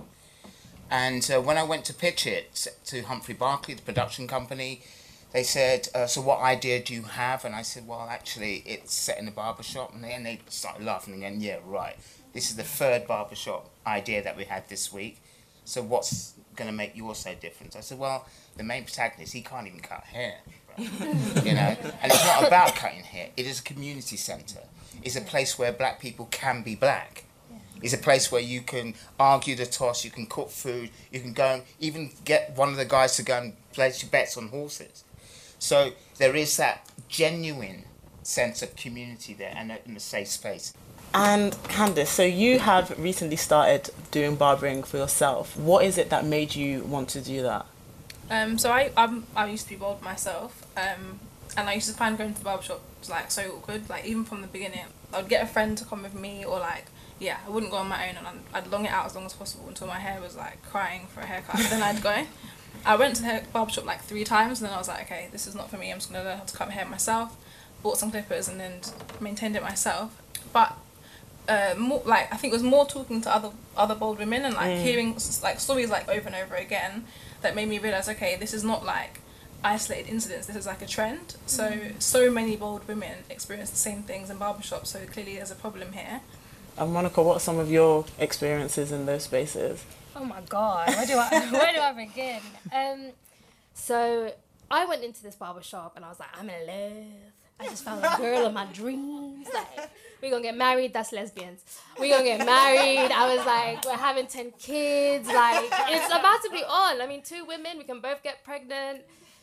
And 0.91 1.27
uh, 1.31 1.41
when 1.41 1.57
I 1.57 1.63
went 1.63 1.85
to 1.85 1.93
pitch 1.93 2.27
it 2.27 2.67
to 2.85 3.01
Humphrey 3.03 3.33
Barclay, 3.33 3.75
the 3.75 3.81
production 3.81 4.27
company, 4.27 4.81
they 5.33 5.43
said, 5.43 5.87
uh, 5.93 6.07
"So 6.07 6.21
what 6.21 6.39
idea 6.39 6.83
do 6.83 6.93
you 6.93 7.03
have?" 7.03 7.45
And 7.45 7.55
I 7.55 7.61
said, 7.61 7.87
"Well, 7.87 8.07
actually, 8.09 8.63
it's 8.65 8.93
set 8.93 9.19
in 9.19 9.27
a 9.27 9.31
barber 9.31 9.61
shop." 9.61 9.93
And 9.93 10.03
they, 10.03 10.13
and 10.13 10.25
they 10.25 10.39
started 10.47 10.83
laughing 10.83 11.13
again. 11.13 11.41
Yeah, 11.41 11.59
right. 11.65 11.95
This 12.33 12.49
is 12.49 12.55
the 12.55 12.63
third 12.63 13.07
barbershop 13.07 13.69
idea 13.85 14.23
that 14.23 14.37
we 14.37 14.45
had 14.45 14.69
this 14.69 14.93
week. 14.93 15.21
So 15.65 15.81
what's 15.81 16.33
going 16.55 16.69
to 16.69 16.75
make 16.75 16.95
yours 16.95 17.19
so 17.19 17.33
different? 17.35 17.75
I 17.75 17.81
said, 17.81 17.99
well, 17.99 18.25
the 18.57 18.63
main 18.63 18.83
protagonist, 18.83 19.33
he 19.33 19.41
can't 19.41 19.67
even 19.67 19.79
cut 19.79 20.03
hair. 20.03 20.39
you 20.77 20.85
know, 20.85 21.75
and 22.01 22.11
it's 22.11 22.25
not 22.25 22.47
about 22.47 22.75
cutting 22.75 23.03
hair. 23.03 23.29
It 23.35 23.45
is 23.45 23.59
a 23.59 23.63
community 23.63 24.17
centre. 24.17 24.63
It's 25.03 25.15
a 25.15 25.21
place 25.21 25.57
where 25.57 25.71
black 25.71 25.99
people 25.99 26.27
can 26.31 26.61
be 26.61 26.75
black. 26.75 27.25
It's 27.81 27.93
a 27.93 27.97
place 27.97 28.31
where 28.31 28.41
you 28.41 28.61
can 28.61 28.93
argue 29.19 29.55
the 29.55 29.65
toss, 29.65 30.03
you 30.03 30.11
can 30.11 30.25
cook 30.25 30.49
food, 30.49 30.89
you 31.11 31.21
can 31.21 31.33
go 31.33 31.45
and 31.45 31.63
even 31.79 32.11
get 32.25 32.55
one 32.57 32.69
of 32.69 32.75
the 32.75 32.85
guys 32.85 33.15
to 33.15 33.23
go 33.23 33.37
and 33.37 33.53
place 33.71 34.01
your 34.01 34.11
bets 34.11 34.35
on 34.35 34.49
horses. 34.49 35.03
So 35.59 35.91
there 36.17 36.35
is 36.35 36.57
that 36.57 36.89
genuine 37.07 37.85
sense 38.23 38.61
of 38.61 38.75
community 38.75 39.33
there 39.33 39.53
and 39.55 39.71
a, 39.71 39.79
and 39.85 39.95
a 39.95 39.99
safe 39.99 40.27
space. 40.27 40.73
And 41.13 41.57
Candace, 41.63 42.09
so 42.09 42.23
you 42.23 42.59
have 42.59 42.97
recently 42.99 43.35
started 43.35 43.89
doing 44.11 44.35
barbering 44.35 44.83
for 44.83 44.97
yourself. 44.97 45.57
What 45.57 45.83
is 45.83 45.97
it 45.97 46.09
that 46.11 46.23
made 46.23 46.55
you 46.55 46.83
want 46.83 47.09
to 47.09 47.21
do 47.21 47.41
that? 47.41 47.65
Um, 48.29 48.59
so 48.59 48.71
I 48.71 48.91
I'm, 48.95 49.25
I 49.35 49.47
used 49.47 49.63
to 49.65 49.69
be 49.71 49.75
bald 49.75 50.03
myself, 50.03 50.65
um, 50.77 51.19
and 51.57 51.67
I 51.67 51.73
used 51.73 51.87
to 51.89 51.95
find 51.95 52.15
going 52.17 52.33
to 52.33 52.39
the 52.39 52.45
barbershop 52.45 52.81
like 53.09 53.31
so 53.31 53.41
awkward. 53.57 53.89
Like 53.89 54.05
even 54.05 54.23
from 54.23 54.41
the 54.41 54.47
beginning, 54.47 54.85
I'd 55.11 55.27
get 55.27 55.43
a 55.43 55.47
friend 55.47 55.77
to 55.79 55.85
come 55.85 56.03
with 56.03 56.13
me, 56.13 56.45
or 56.45 56.59
like 56.59 56.85
yeah, 57.17 57.37
I 57.45 57.49
wouldn't 57.49 57.71
go 57.71 57.79
on 57.79 57.87
my 57.87 58.07
own, 58.07 58.17
and 58.17 58.27
I'd, 58.27 58.39
I'd 58.53 58.67
long 58.67 58.85
it 58.85 58.91
out 58.91 59.07
as 59.07 59.15
long 59.15 59.25
as 59.25 59.33
possible 59.33 59.67
until 59.67 59.87
my 59.87 59.97
hair 59.99 60.21
was 60.21 60.35
like 60.35 60.61
crying 60.69 61.07
for 61.07 61.21
a 61.21 61.25
haircut. 61.25 61.59
then 61.69 61.81
I'd 61.81 62.03
go. 62.03 62.25
I 62.85 62.95
went 62.95 63.15
to 63.15 63.23
the 63.23 63.41
barbershop 63.51 63.85
like 63.85 64.03
three 64.03 64.23
times, 64.23 64.61
and 64.61 64.69
then 64.69 64.75
I 64.75 64.77
was 64.77 64.87
like, 64.87 65.01
okay, 65.05 65.27
this 65.31 65.47
is 65.47 65.55
not 65.55 65.71
for 65.71 65.77
me. 65.77 65.91
I'm 65.91 65.97
just 65.97 66.11
gonna 66.11 66.23
learn 66.23 66.37
how 66.37 66.43
to 66.43 66.55
cut 66.55 66.67
my 66.67 66.73
hair 66.75 66.85
myself. 66.85 67.35
Bought 67.81 67.97
some 67.97 68.11
clippers 68.11 68.47
and 68.47 68.59
then 68.59 68.81
maintained 69.19 69.55
it 69.55 69.63
myself. 69.63 70.21
But 70.53 70.77
uh, 71.47 71.73
more 71.77 72.01
like 72.05 72.31
I 72.33 72.37
think 72.37 72.53
it 72.53 72.55
was 72.55 72.63
more 72.63 72.85
talking 72.85 73.21
to 73.21 73.33
other 73.33 73.51
other 73.77 73.95
bold 73.95 74.19
women 74.19 74.45
and 74.45 74.53
like 74.55 74.77
hearing 74.77 75.17
like 75.41 75.59
stories 75.59 75.89
like 75.89 76.07
over 76.09 76.27
and 76.27 76.35
over 76.35 76.55
again 76.55 77.05
that 77.41 77.55
made 77.55 77.67
me 77.69 77.79
realize 77.79 78.09
okay 78.09 78.35
this 78.35 78.53
is 78.53 78.63
not 78.63 78.85
like 78.85 79.19
isolated 79.63 80.09
incidents 80.09 80.47
this 80.47 80.55
is 80.55 80.65
like 80.65 80.81
a 80.81 80.85
trend 80.85 81.35
so 81.45 81.77
so 81.99 82.29
many 82.31 82.55
bold 82.55 82.87
women 82.87 83.17
experience 83.29 83.69
the 83.71 83.77
same 83.77 84.03
things 84.03 84.29
in 84.29 84.37
barbershops 84.37 84.87
so 84.87 84.99
clearly 85.11 85.35
there's 85.35 85.51
a 85.51 85.55
problem 85.55 85.91
here 85.93 86.21
And 86.77 86.93
Monica, 86.93 87.21
what 87.21 87.37
are 87.37 87.39
some 87.41 87.57
of 87.59 87.69
your 87.69 88.05
experiences 88.19 88.91
in 88.91 89.05
those 89.05 89.23
spaces? 89.23 89.83
Oh 90.15 90.23
my 90.23 90.41
god, 90.47 90.87
where 90.89 91.05
do 91.05 91.17
I 91.17 91.29
where 91.51 91.73
do 91.73 91.79
I 91.81 91.93
begin? 91.93 92.41
Um, 92.73 93.11
so 93.73 94.31
I 94.71 94.85
went 94.85 95.03
into 95.03 95.21
this 95.23 95.35
barbershop 95.35 95.93
and 95.95 96.05
I 96.05 96.09
was 96.09 96.19
like, 96.19 96.29
I'm 96.39 96.49
in 96.49 96.67
love. 96.67 97.03
I 97.59 97.67
just 97.67 97.83
found 97.83 98.03
the 98.03 98.09
girl 98.17 98.45
of 98.45 98.53
my 98.53 98.65
dreams. 98.65 99.47
Like, 99.53 99.89
we're 100.21 100.31
gonna 100.31 100.43
get 100.43 100.57
married. 100.57 100.93
That's 100.93 101.11
lesbians. 101.11 101.63
We're 101.99 102.11
gonna 102.17 102.37
get 102.37 102.45
married. 102.45 103.11
I 103.11 103.35
was 103.35 103.45
like, 103.45 103.85
we're 103.85 103.97
having 103.97 104.27
ten 104.27 104.51
kids. 104.57 105.27
Like, 105.27 105.65
it's 105.89 106.07
about 106.07 106.41
to 106.43 106.49
be 106.51 106.63
on. 106.63 107.01
I 107.01 107.07
mean, 107.07 107.21
two 107.21 107.45
women, 107.45 107.77
we 107.77 107.83
can 107.83 107.99
both 107.99 108.21
get 108.23 108.43
pregnant. 108.43 109.01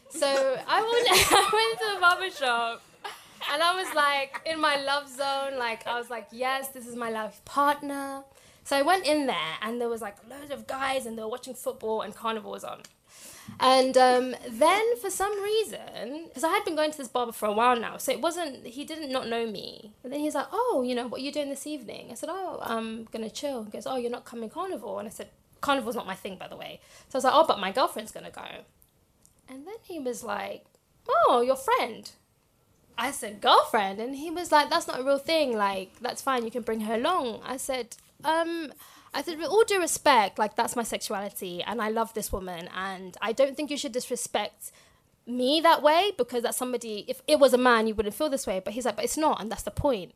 So 0.09 0.27
I 0.27 0.81
went, 0.83 1.09
I 1.33 1.51
went 1.53 1.81
to 1.81 1.95
the 1.95 2.01
barber 2.01 2.31
shop. 2.31 2.83
And 3.53 3.63
I 3.63 3.75
was 3.77 3.95
like 3.95 4.41
in 4.47 4.61
my 4.61 4.77
love 4.77 5.09
zone, 5.09 5.59
like 5.59 5.87
I 5.87 5.99
was 5.99 6.11
like, 6.11 6.29
yes, 6.33 6.69
this 6.69 6.87
is 6.87 6.97
my 6.97 7.11
life 7.11 7.45
partner. 7.45 8.23
So 8.65 8.77
I 8.77 8.83
went 8.83 9.07
in 9.07 9.27
there 9.27 9.55
and 9.63 9.81
there 9.81 9.89
was 9.89 10.01
like 10.03 10.17
loads 10.29 10.51
of 10.51 10.67
guys 10.67 11.07
and 11.07 11.17
they 11.17 11.23
were 11.23 11.29
watching 11.29 11.55
football 11.55 12.01
and 12.01 12.15
carnival 12.15 12.51
was 12.51 12.65
on. 12.65 12.81
And 13.59 13.97
um, 13.97 14.35
then 14.49 14.97
for 14.99 15.09
some 15.09 15.43
reason, 15.43 16.25
because 16.29 16.45
I 16.45 16.51
had 16.51 16.65
been 16.65 16.77
going 16.77 16.91
to 16.91 16.99
this 16.99 17.09
barber 17.09 17.33
for 17.33 17.47
a 17.47 17.53
while 17.53 17.77
now, 17.77 17.97
so 17.97 18.13
it 18.13 18.21
wasn't, 18.21 18.67
he 18.67 18.85
didn't 18.85 19.11
not 19.11 19.29
know 19.29 19.47
me. 19.47 19.93
And 20.05 20.13
then 20.13 20.21
he's 20.21 20.35
like, 20.35 20.49
oh, 20.53 20.85
you 20.87 20.95
know, 20.95 21.07
what 21.07 21.21
are 21.21 21.25
you 21.25 21.33
doing 21.33 21.49
this 21.49 21.67
evening? 21.67 22.09
I 22.11 22.15
said, 22.15 22.29
oh, 22.31 22.59
I'm 22.63 23.05
going 23.05 23.25
to 23.25 23.35
chill. 23.35 23.65
He 23.65 23.71
goes, 23.71 23.87
oh, 23.87 23.97
you're 23.97 24.11
not 24.11 24.27
coming 24.27 24.51
carnival? 24.51 24.99
And 24.99 25.09
I 25.09 25.11
said, 25.11 25.29
carnival's 25.63 25.97
not 25.97 26.07
my 26.07 26.15
thing, 26.15 26.37
by 26.37 26.49
the 26.49 26.57
way. 26.57 26.81
So 27.09 27.17
I 27.17 27.19
was 27.19 27.25
like, 27.25 27.35
oh, 27.35 27.47
but 27.47 27.59
my 27.59 27.73
girlfriend's 27.73 28.13
going 28.13 28.27
to 28.27 28.33
go. 28.33 28.45
And 29.49 29.67
then 29.67 29.77
he 29.83 29.99
was 29.99 30.23
like, 30.23 30.67
oh, 31.09 31.41
your 31.41 31.57
friend. 31.57 32.11
I 32.99 33.11
said, 33.11 33.41
girlfriend? 33.41 34.01
And 34.01 34.17
he 34.17 34.31
was 34.31 34.53
like, 34.53 34.71
that's 34.71 34.87
not 34.87 35.01
a 35.01 35.03
real 35.03 35.19
thing. 35.19 35.57
Like, 35.57 35.93
that's 36.01 36.23
fine. 36.23 36.45
You 36.45 36.51
can 36.51 36.63
bring 36.63 36.81
her 36.81 36.95
along. 36.95 37.41
I 37.45 37.57
said, 37.57 37.97
um, 38.25 38.73
I 39.17 39.23
said, 39.23 39.39
with 39.39 39.49
all 39.49 39.65
due 39.65 39.81
respect, 39.81 40.39
like, 40.39 40.57
that's 40.57 40.77
my 40.77 40.83
sexuality 40.83 41.63
and 41.63 41.81
I 41.81 41.89
love 41.89 42.13
this 42.13 42.31
woman. 42.31 42.69
And 42.77 43.17
I 43.23 43.33
don't 43.33 43.57
think 43.57 43.71
you 43.71 43.79
should 43.79 43.93
disrespect 43.93 44.73
me 45.27 45.61
that 45.63 45.83
way 45.83 46.13
because 46.19 46.43
that's 46.43 46.59
somebody, 46.59 47.07
if 47.09 47.23
it 47.27 47.39
was 47.39 47.55
a 47.55 47.59
man, 47.59 47.87
you 47.87 47.95
wouldn't 47.95 48.15
feel 48.15 48.29
this 48.29 48.47
way. 48.47 48.61
But 48.63 48.75
he's 48.75 48.85
like, 48.85 48.97
but 48.97 49.07
it's 49.07 49.17
not. 49.17 49.41
And 49.41 49.51
that's 49.51 49.63
the 49.63 49.71
point. 49.71 50.13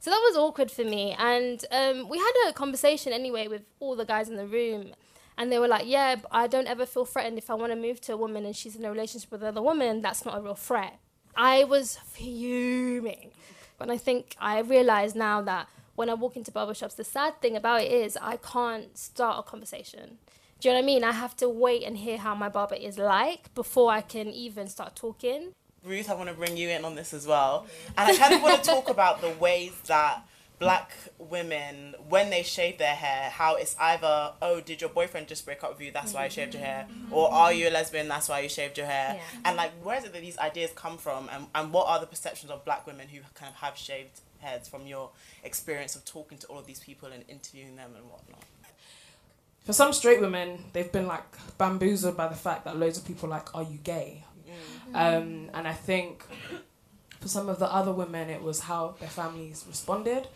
So 0.00 0.10
that 0.10 0.20
was 0.28 0.36
awkward 0.36 0.70
for 0.70 0.84
me. 0.84 1.16
And 1.18 1.64
um, 1.72 2.10
we 2.10 2.18
had 2.18 2.32
a 2.48 2.52
conversation 2.52 3.14
anyway 3.14 3.48
with 3.48 3.62
all 3.80 3.96
the 3.96 4.04
guys 4.04 4.28
in 4.28 4.36
the 4.36 4.46
room. 4.46 4.92
And 5.38 5.50
they 5.50 5.58
were 5.58 5.68
like, 5.68 5.86
yeah, 5.86 6.16
I 6.30 6.46
don't 6.46 6.66
ever 6.66 6.84
feel 6.84 7.06
threatened 7.06 7.38
if 7.38 7.48
I 7.48 7.54
want 7.54 7.72
to 7.72 7.76
move 7.76 8.02
to 8.02 8.12
a 8.12 8.16
woman 8.18 8.44
and 8.44 8.54
she's 8.54 8.76
in 8.76 8.84
a 8.84 8.90
relationship 8.90 9.30
with 9.32 9.42
another 9.42 9.62
woman. 9.62 10.02
That's 10.02 10.26
not 10.26 10.36
a 10.36 10.42
real 10.42 10.54
threat. 10.54 10.98
I 11.34 11.64
was 11.64 11.96
fuming. 11.96 13.30
But 13.78 13.90
I 13.90 13.96
think 13.96 14.36
I 14.38 14.60
realize 14.60 15.14
now 15.14 15.40
that 15.42 15.68
when 15.96 16.08
I 16.08 16.14
walk 16.14 16.36
into 16.36 16.50
barbershops, 16.52 16.94
the 16.96 17.04
sad 17.04 17.40
thing 17.40 17.56
about 17.56 17.82
it 17.82 17.90
is 17.90 18.16
I 18.20 18.36
can't 18.36 18.96
start 18.96 19.38
a 19.40 19.42
conversation. 19.42 20.18
Do 20.60 20.68
you 20.68 20.74
know 20.74 20.78
what 20.80 20.84
I 20.84 20.86
mean? 20.86 21.04
I 21.04 21.12
have 21.12 21.36
to 21.38 21.48
wait 21.48 21.82
and 21.82 21.98
hear 21.98 22.16
how 22.18 22.34
my 22.34 22.48
barber 22.48 22.76
is 22.76 22.96
like 22.98 23.52
before 23.54 23.90
I 23.90 24.00
can 24.00 24.28
even 24.28 24.68
start 24.68 24.94
talking. 24.96 25.52
Ruth, 25.84 26.08
I 26.10 26.14
want 26.14 26.28
to 26.30 26.34
bring 26.34 26.56
you 26.56 26.68
in 26.68 26.84
on 26.84 26.94
this 26.94 27.12
as 27.12 27.26
well. 27.26 27.66
And 27.96 28.10
I 28.10 28.16
kind 28.16 28.34
of 28.34 28.42
want 28.42 28.62
to 28.62 28.70
talk 28.70 28.88
about 28.88 29.20
the 29.20 29.30
ways 29.30 29.72
that 29.86 30.22
black 30.58 30.90
women 31.18 31.94
when 32.08 32.30
they 32.30 32.42
shave 32.42 32.78
their 32.78 32.94
hair 32.94 33.28
how 33.28 33.56
it's 33.56 33.76
either 33.78 34.32
oh 34.40 34.58
did 34.58 34.80
your 34.80 34.88
boyfriend 34.88 35.28
just 35.28 35.44
break 35.44 35.62
up 35.62 35.70
with 35.72 35.82
you 35.82 35.92
that's 35.92 36.14
why 36.14 36.24
you 36.24 36.30
shaved 36.30 36.54
your 36.54 36.62
hair 36.62 36.86
or 37.10 37.30
are 37.30 37.52
you 37.52 37.68
a 37.68 37.70
lesbian 37.70 38.08
that's 38.08 38.26
why 38.26 38.40
you 38.40 38.48
shaved 38.48 38.78
your 38.78 38.86
hair 38.86 39.16
Yeah. 39.16 39.22
and 39.44 39.56
like 39.58 39.70
where 39.84 39.98
is 39.98 40.04
it 40.04 40.14
that 40.14 40.22
these 40.22 40.38
ideas 40.38 40.70
come 40.74 40.96
from 40.96 41.28
and, 41.30 41.46
and 41.54 41.74
what 41.74 41.86
are 41.88 42.00
the 42.00 42.06
perceptions 42.06 42.50
of 42.50 42.64
black 42.64 42.86
women 42.86 43.08
who 43.08 43.18
kind 43.34 43.50
of 43.50 43.56
have 43.60 43.76
shaved 43.76 44.20
heads 44.40 44.68
from 44.68 44.86
your 44.86 45.10
experience 45.44 45.96
of 45.96 46.04
talking 46.04 46.38
to 46.38 46.46
all 46.48 46.58
of 46.58 46.66
these 46.66 46.80
people 46.80 47.08
and 47.10 47.24
interviewing 47.28 47.76
them 47.76 47.90
and 47.96 48.04
whatnot 48.10 48.42
For 49.64 49.72
some 49.72 49.92
straight 49.92 50.20
women, 50.20 50.64
they've 50.72 50.90
been 50.92 51.06
like 51.06 51.24
bamboozled 51.58 52.16
by 52.16 52.28
the 52.28 52.36
fact 52.36 52.64
that 52.64 52.76
loads 52.76 52.98
of 52.98 53.06
people 53.06 53.28
are 53.28 53.30
like, 53.38 53.54
"Are 53.54 53.64
you 53.64 53.78
gay?" 53.78 54.24
Um, 54.94 55.50
and 55.54 55.66
I 55.66 55.72
think 55.72 56.24
for 57.20 57.28
some 57.28 57.48
of 57.48 57.58
the 57.58 57.66
other 57.72 57.92
women, 57.92 58.30
it 58.30 58.42
was 58.42 58.60
how 58.60 58.94
their 59.00 59.08
families 59.08 59.64
responded. 59.68 60.28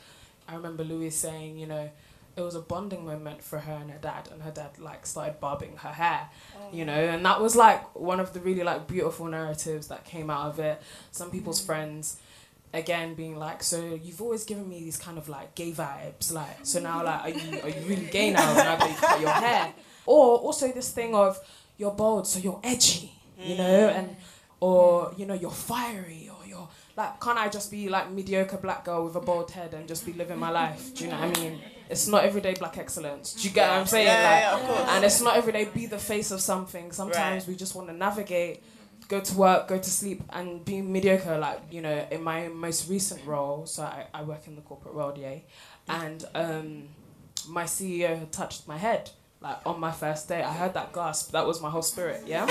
I 0.49 0.55
remember 0.57 0.83
Louise 0.83 1.17
saying, 1.17 1.59
you 1.59 1.67
know, 1.67 1.91
it 2.37 2.41
was 2.43 2.55
a 2.57 2.61
bonding 2.61 3.05
moment 3.05 3.43
for 3.43 3.59
her 3.61 3.73
and 3.75 3.91
her 3.91 3.99
dad, 3.99 4.29
and 4.33 4.43
her 4.43 4.51
dad 4.51 4.79
like 4.79 5.07
started 5.07 5.39
barbing 5.41 5.77
her 5.77 5.91
hair, 5.91 6.29
you 6.73 6.85
know, 6.85 6.93
and 6.93 7.25
that 7.25 7.41
was 7.41 7.55
like 7.55 7.95
one 7.95 8.19
of 8.19 8.33
the 8.33 8.41
really 8.41 8.63
like 8.65 8.87
beautiful 8.89 9.27
narratives 9.27 9.89
that 9.89 10.05
came 10.05 10.31
out 10.31 10.47
of 10.49 10.59
it. 10.59 10.81
Some 11.13 11.31
people's 11.31 11.61
friends, 11.65 12.19
again, 12.73 13.15
being 13.15 13.37
like, 13.39 13.63
so 13.63 13.99
you've 14.03 14.21
always 14.23 14.45
given 14.45 14.69
me 14.69 14.81
these 14.81 14.97
kind 14.97 15.19
of 15.19 15.29
like 15.29 15.55
gay 15.55 15.73
vibes, 15.73 16.33
like, 16.33 16.59
so 16.63 16.81
now 16.81 17.05
like, 17.05 17.21
are 17.25 17.29
you 17.31 17.61
are 17.63 17.69
you 17.69 17.87
really 17.87 18.07
gay 18.07 18.31
now? 18.31 18.55
Now 18.55 18.77
that 18.77 18.91
you 18.91 18.97
cut 18.97 19.21
your 19.21 19.31
hair, 19.31 19.73
or 20.07 20.39
also 20.39 20.71
this 20.73 20.91
thing 20.93 21.15
of 21.15 21.39
you're 21.77 21.91
bold, 21.93 22.27
so 22.27 22.39
you're 22.39 22.61
edgy, 22.63 23.13
you 23.39 23.57
know, 23.57 23.89
mm. 23.89 23.95
and 23.99 24.17
or 24.61 25.15
you 25.17 25.27
know 25.27 25.35
you're 25.35 25.51
fiery 25.51 26.31
or 26.31 26.47
you're 26.47 26.69
like 26.97 27.19
can't 27.21 27.39
I 27.39 27.49
just 27.49 27.71
be 27.71 27.89
like 27.89 28.11
mediocre 28.11 28.59
black 28.59 28.85
girl 28.85 29.05
with 29.07 29.17
a 29.17 29.21
bald 29.21 29.51
head 29.51 29.73
and 29.73 29.89
just 29.89 30.05
be 30.05 30.13
living 30.13 30.39
my 30.39 30.51
life? 30.51 30.95
Do 30.95 31.05
you 31.05 31.11
know 31.11 31.21
what 31.21 31.39
I 31.39 31.41
mean? 31.41 31.61
It's 31.89 32.07
not 32.07 32.25
everyday 32.25 32.55
black 32.55 32.79
excellence. 32.79 33.33
Do 33.33 33.49
you 33.49 33.55
get 33.55 33.69
what 33.69 33.79
I'm 33.79 33.87
saying? 33.87 34.07
Yeah, 34.07 34.13
like, 34.13 34.43
yeah, 34.43 34.55
of 34.55 34.77
course. 34.77 34.91
and 34.91 35.05
it's 35.05 35.21
not 35.21 35.37
every 35.37 35.53
day 35.53 35.65
be 35.65 35.87
the 35.87 35.99
face 35.99 36.31
of 36.31 36.41
something. 36.41 36.93
Sometimes 36.93 37.45
Right. 37.45 37.49
we 37.49 37.57
just 37.57 37.75
want 37.75 37.89
to 37.89 37.95
navigate, 37.95 38.63
go 39.11 39.21
to 39.21 39.37
work, 39.37 39.69
go 39.69 39.77
to 39.77 39.91
sleep, 39.91 40.23
and 40.31 40.65
be 40.65 40.81
mediocre. 40.81 41.37
Like 41.37 41.61
you 41.71 41.83
know, 41.83 42.07
in 42.11 42.23
my 42.23 42.49
most 42.49 42.89
recent 42.89 43.27
role, 43.27 43.67
so 43.67 43.83
I, 43.83 44.07
I 44.15 44.23
work 44.23 44.47
in 44.47 44.55
the 44.55 44.63
corporate 44.63 44.95
world, 44.95 45.19
yeah, 45.19 45.37
and 45.89 46.25
um, 46.35 46.85
my 47.49 47.65
CEO 47.65 48.31
touched 48.31 48.67
my 48.67 48.79
head. 48.79 49.11
Like 49.43 49.59
on 49.67 49.81
my 49.81 49.91
first 49.91 50.29
day, 50.29 50.43
I 50.43 50.53
heard 50.53 50.75
that 50.75 50.93
gasp. 50.93 51.33
That 51.33 51.47
was 51.47 51.61
my 51.61 51.71
whole 51.71 51.83
spirit, 51.83 52.25
yeah. 52.27 52.43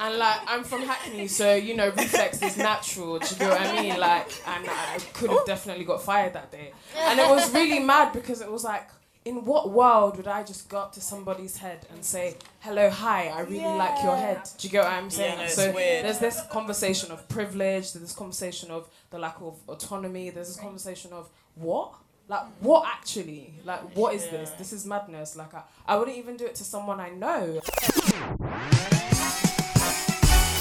and 0.00 0.18
like 0.18 0.40
I'm 0.46 0.64
from 0.64 0.82
Hackney, 0.82 1.28
so 1.28 1.54
you 1.54 1.76
know 1.76 1.90
reflex 1.90 2.42
is 2.42 2.56
natural. 2.56 3.18
Do 3.18 3.26
you 3.30 3.38
get 3.38 3.50
what 3.50 3.60
I 3.60 3.80
mean? 3.80 4.00
Like, 4.00 4.32
and 4.46 4.66
I 4.68 4.98
could 5.12 5.30
have 5.30 5.46
definitely 5.46 5.84
got 5.84 6.02
fired 6.02 6.32
that 6.32 6.50
day. 6.50 6.72
And 6.98 7.20
it 7.20 7.28
was 7.28 7.54
really 7.54 7.78
mad 7.78 8.12
because 8.12 8.40
it 8.40 8.50
was 8.50 8.64
like, 8.64 8.88
in 9.24 9.44
what 9.44 9.70
world 9.70 10.16
would 10.16 10.26
I 10.26 10.42
just 10.42 10.68
go 10.68 10.78
up 10.78 10.92
to 10.94 11.00
somebody's 11.00 11.58
head 11.58 11.86
and 11.92 12.04
say, 12.04 12.36
"Hello, 12.60 12.88
hi, 12.88 13.28
I 13.28 13.40
really 13.42 13.64
like 13.64 14.02
your 14.02 14.16
head." 14.16 14.48
Do 14.56 14.66
you 14.66 14.72
get 14.72 14.84
what 14.84 14.92
I'm 14.92 15.10
saying? 15.10 15.38
no, 15.38 15.44
it's 15.44 15.54
so 15.54 15.72
weird. 15.72 16.04
there's 16.04 16.18
this 16.18 16.40
conversation 16.50 17.10
of 17.10 17.28
privilege. 17.28 17.92
There's 17.92 18.04
this 18.06 18.12
conversation 18.12 18.70
of 18.70 18.88
the 19.10 19.18
lack 19.18 19.36
of 19.40 19.58
autonomy. 19.68 20.30
There's 20.30 20.48
this 20.48 20.56
conversation 20.56 21.12
of 21.12 21.28
what. 21.54 21.94
Like 22.28 22.46
what 22.60 22.86
actually? 22.86 23.54
Like 23.64 23.96
what 23.96 24.14
is 24.14 24.22
this? 24.28 24.50
This 24.50 24.72
is 24.72 24.86
madness. 24.86 25.34
Like 25.36 25.52
I, 25.52 25.62
I 25.86 25.96
wouldn't 25.96 26.16
even 26.16 26.36
do 26.36 26.46
it 26.46 26.54
to 26.56 26.64
someone 26.64 27.00
I 27.00 27.10
know. 27.10 27.60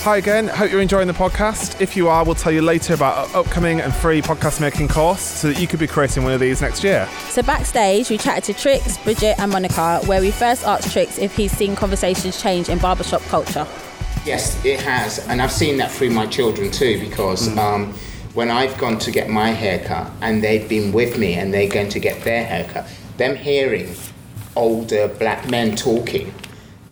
Hi 0.04 0.16
again, 0.16 0.48
hope 0.48 0.72
you're 0.72 0.80
enjoying 0.80 1.08
the 1.08 1.14
podcast. 1.14 1.82
If 1.82 1.98
you 1.98 2.08
are, 2.08 2.24
we'll 2.24 2.34
tell 2.34 2.54
you 2.54 2.62
later 2.62 2.94
about 2.94 3.18
our 3.18 3.42
upcoming 3.42 3.82
and 3.82 3.94
free 3.94 4.22
podcast 4.22 4.62
making 4.62 4.88
course 4.88 5.20
so 5.20 5.50
that 5.50 5.60
you 5.60 5.68
could 5.68 5.82
be 5.82 5.88
creating 5.88 6.24
one 6.24 6.32
of 6.32 6.40
these 6.40 6.62
next 6.62 6.86
year. 6.86 7.06
So 7.28 7.44
backstage, 7.44 8.10
we 8.10 8.18
chatted 8.18 8.46
to 8.46 8.54
Trix, 8.54 8.98
Bridget, 9.00 9.38
and 9.38 9.52
Monica, 9.52 10.00
where 10.06 10.22
we 10.22 10.32
first 10.32 10.66
asked 10.66 10.94
Trix 10.94 11.20
if 11.20 11.36
he's 11.36 11.52
seen 11.52 11.76
conversations 11.76 12.42
change 12.42 12.70
in 12.70 12.78
barbershop 12.78 13.22
culture. 13.24 13.68
Yes, 14.26 14.64
it 14.64 14.80
has, 14.80 15.20
and 15.28 15.42
I've 15.42 15.52
seen 15.52 15.76
that 15.80 15.92
through 15.92 16.12
my 16.12 16.28
children 16.28 16.72
too. 16.72 16.98
Because 17.02 17.56
um, 17.58 17.94
when 18.36 18.50
I've 18.50 18.78
gone 18.78 19.00
to 19.00 19.12
get 19.12 19.30
my 19.30 19.50
haircut, 19.50 20.10
and 20.22 20.42
they've 20.42 20.68
been 20.68 20.94
with 20.94 21.18
me, 21.18 21.34
and 21.34 21.54
they're 21.54 21.70
going 21.70 21.90
to 21.90 22.00
get 22.00 22.24
their 22.24 22.46
haircut, 22.46 22.88
them 23.18 23.36
hearing 23.36 23.94
older 24.56 25.10
black 25.10 25.50
men 25.50 25.76
talking, 25.76 26.34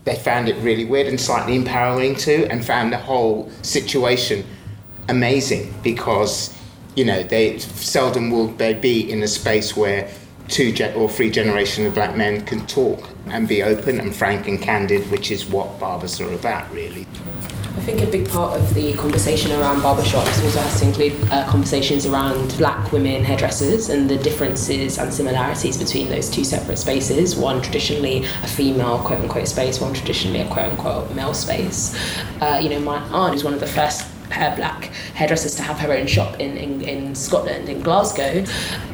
they 0.07 0.15
found 0.15 0.47
it 0.47 0.55
really 0.63 0.85
weird 0.85 1.07
and 1.07 1.19
slightly 1.19 1.53
empowering 1.53 2.15
too, 2.15 2.47
and 2.49 2.65
found 2.65 2.93
the 2.93 2.97
whole 2.97 3.51
situation 3.61 4.45
amazing 5.09 5.73
because 5.83 6.57
you 6.95 7.03
know 7.03 7.23
they 7.23 7.59
seldom 7.59 8.31
will 8.31 8.47
they 8.47 8.73
be 8.73 9.11
in 9.11 9.21
a 9.21 9.27
space 9.27 9.75
where 9.75 10.09
two 10.47 10.71
gen- 10.71 10.95
or 10.95 11.09
three 11.09 11.29
generations 11.29 11.87
of 11.87 11.93
black 11.93 12.15
men 12.15 12.45
can 12.45 12.65
talk 12.67 13.09
and 13.27 13.49
be 13.49 13.61
open 13.61 13.99
and 13.99 14.15
frank 14.15 14.47
and 14.47 14.61
candid, 14.61 15.11
which 15.11 15.29
is 15.29 15.45
what 15.45 15.77
barbers 15.77 16.21
are 16.21 16.31
about, 16.31 16.71
really. 16.71 17.05
I 17.77 17.81
think 17.81 18.01
a 18.01 18.07
big 18.07 18.27
part 18.27 18.59
of 18.59 18.73
the 18.73 18.93
conversation 18.93 19.51
around 19.51 19.81
barbershops 19.81 20.43
also 20.43 20.59
has 20.59 20.79
to 20.79 20.87
include 20.87 21.13
uh, 21.31 21.47
conversations 21.47 22.07
around 22.07 22.57
black 22.57 22.91
women 22.91 23.23
hairdressers 23.23 23.89
and 23.89 24.09
the 24.09 24.17
differences 24.17 24.97
and 24.97 25.13
similarities 25.13 25.77
between 25.77 26.09
those 26.09 26.27
two 26.27 26.43
separate 26.43 26.77
spaces. 26.77 27.35
One 27.35 27.61
traditionally 27.61 28.25
a 28.25 28.47
female 28.47 28.97
quote 28.99 29.19
unquote 29.19 29.47
space, 29.47 29.79
one 29.79 29.93
traditionally 29.93 30.41
a 30.41 30.47
quote 30.47 30.71
unquote 30.71 31.13
male 31.13 31.35
space. 31.35 31.95
Uh, 32.41 32.59
you 32.61 32.69
know, 32.69 32.79
my 32.79 32.97
aunt 33.09 33.35
is 33.35 33.43
one 33.43 33.53
of 33.53 33.59
the 33.59 33.67
first 33.67 34.05
black 34.27 34.85
hairdressers 35.13 35.55
to 35.55 35.61
have 35.61 35.77
her 35.79 35.93
own 35.93 36.07
shop 36.07 36.39
in, 36.39 36.57
in, 36.57 36.81
in 36.81 37.13
Scotland, 37.13 37.69
in 37.69 37.81
Glasgow. 37.81 38.43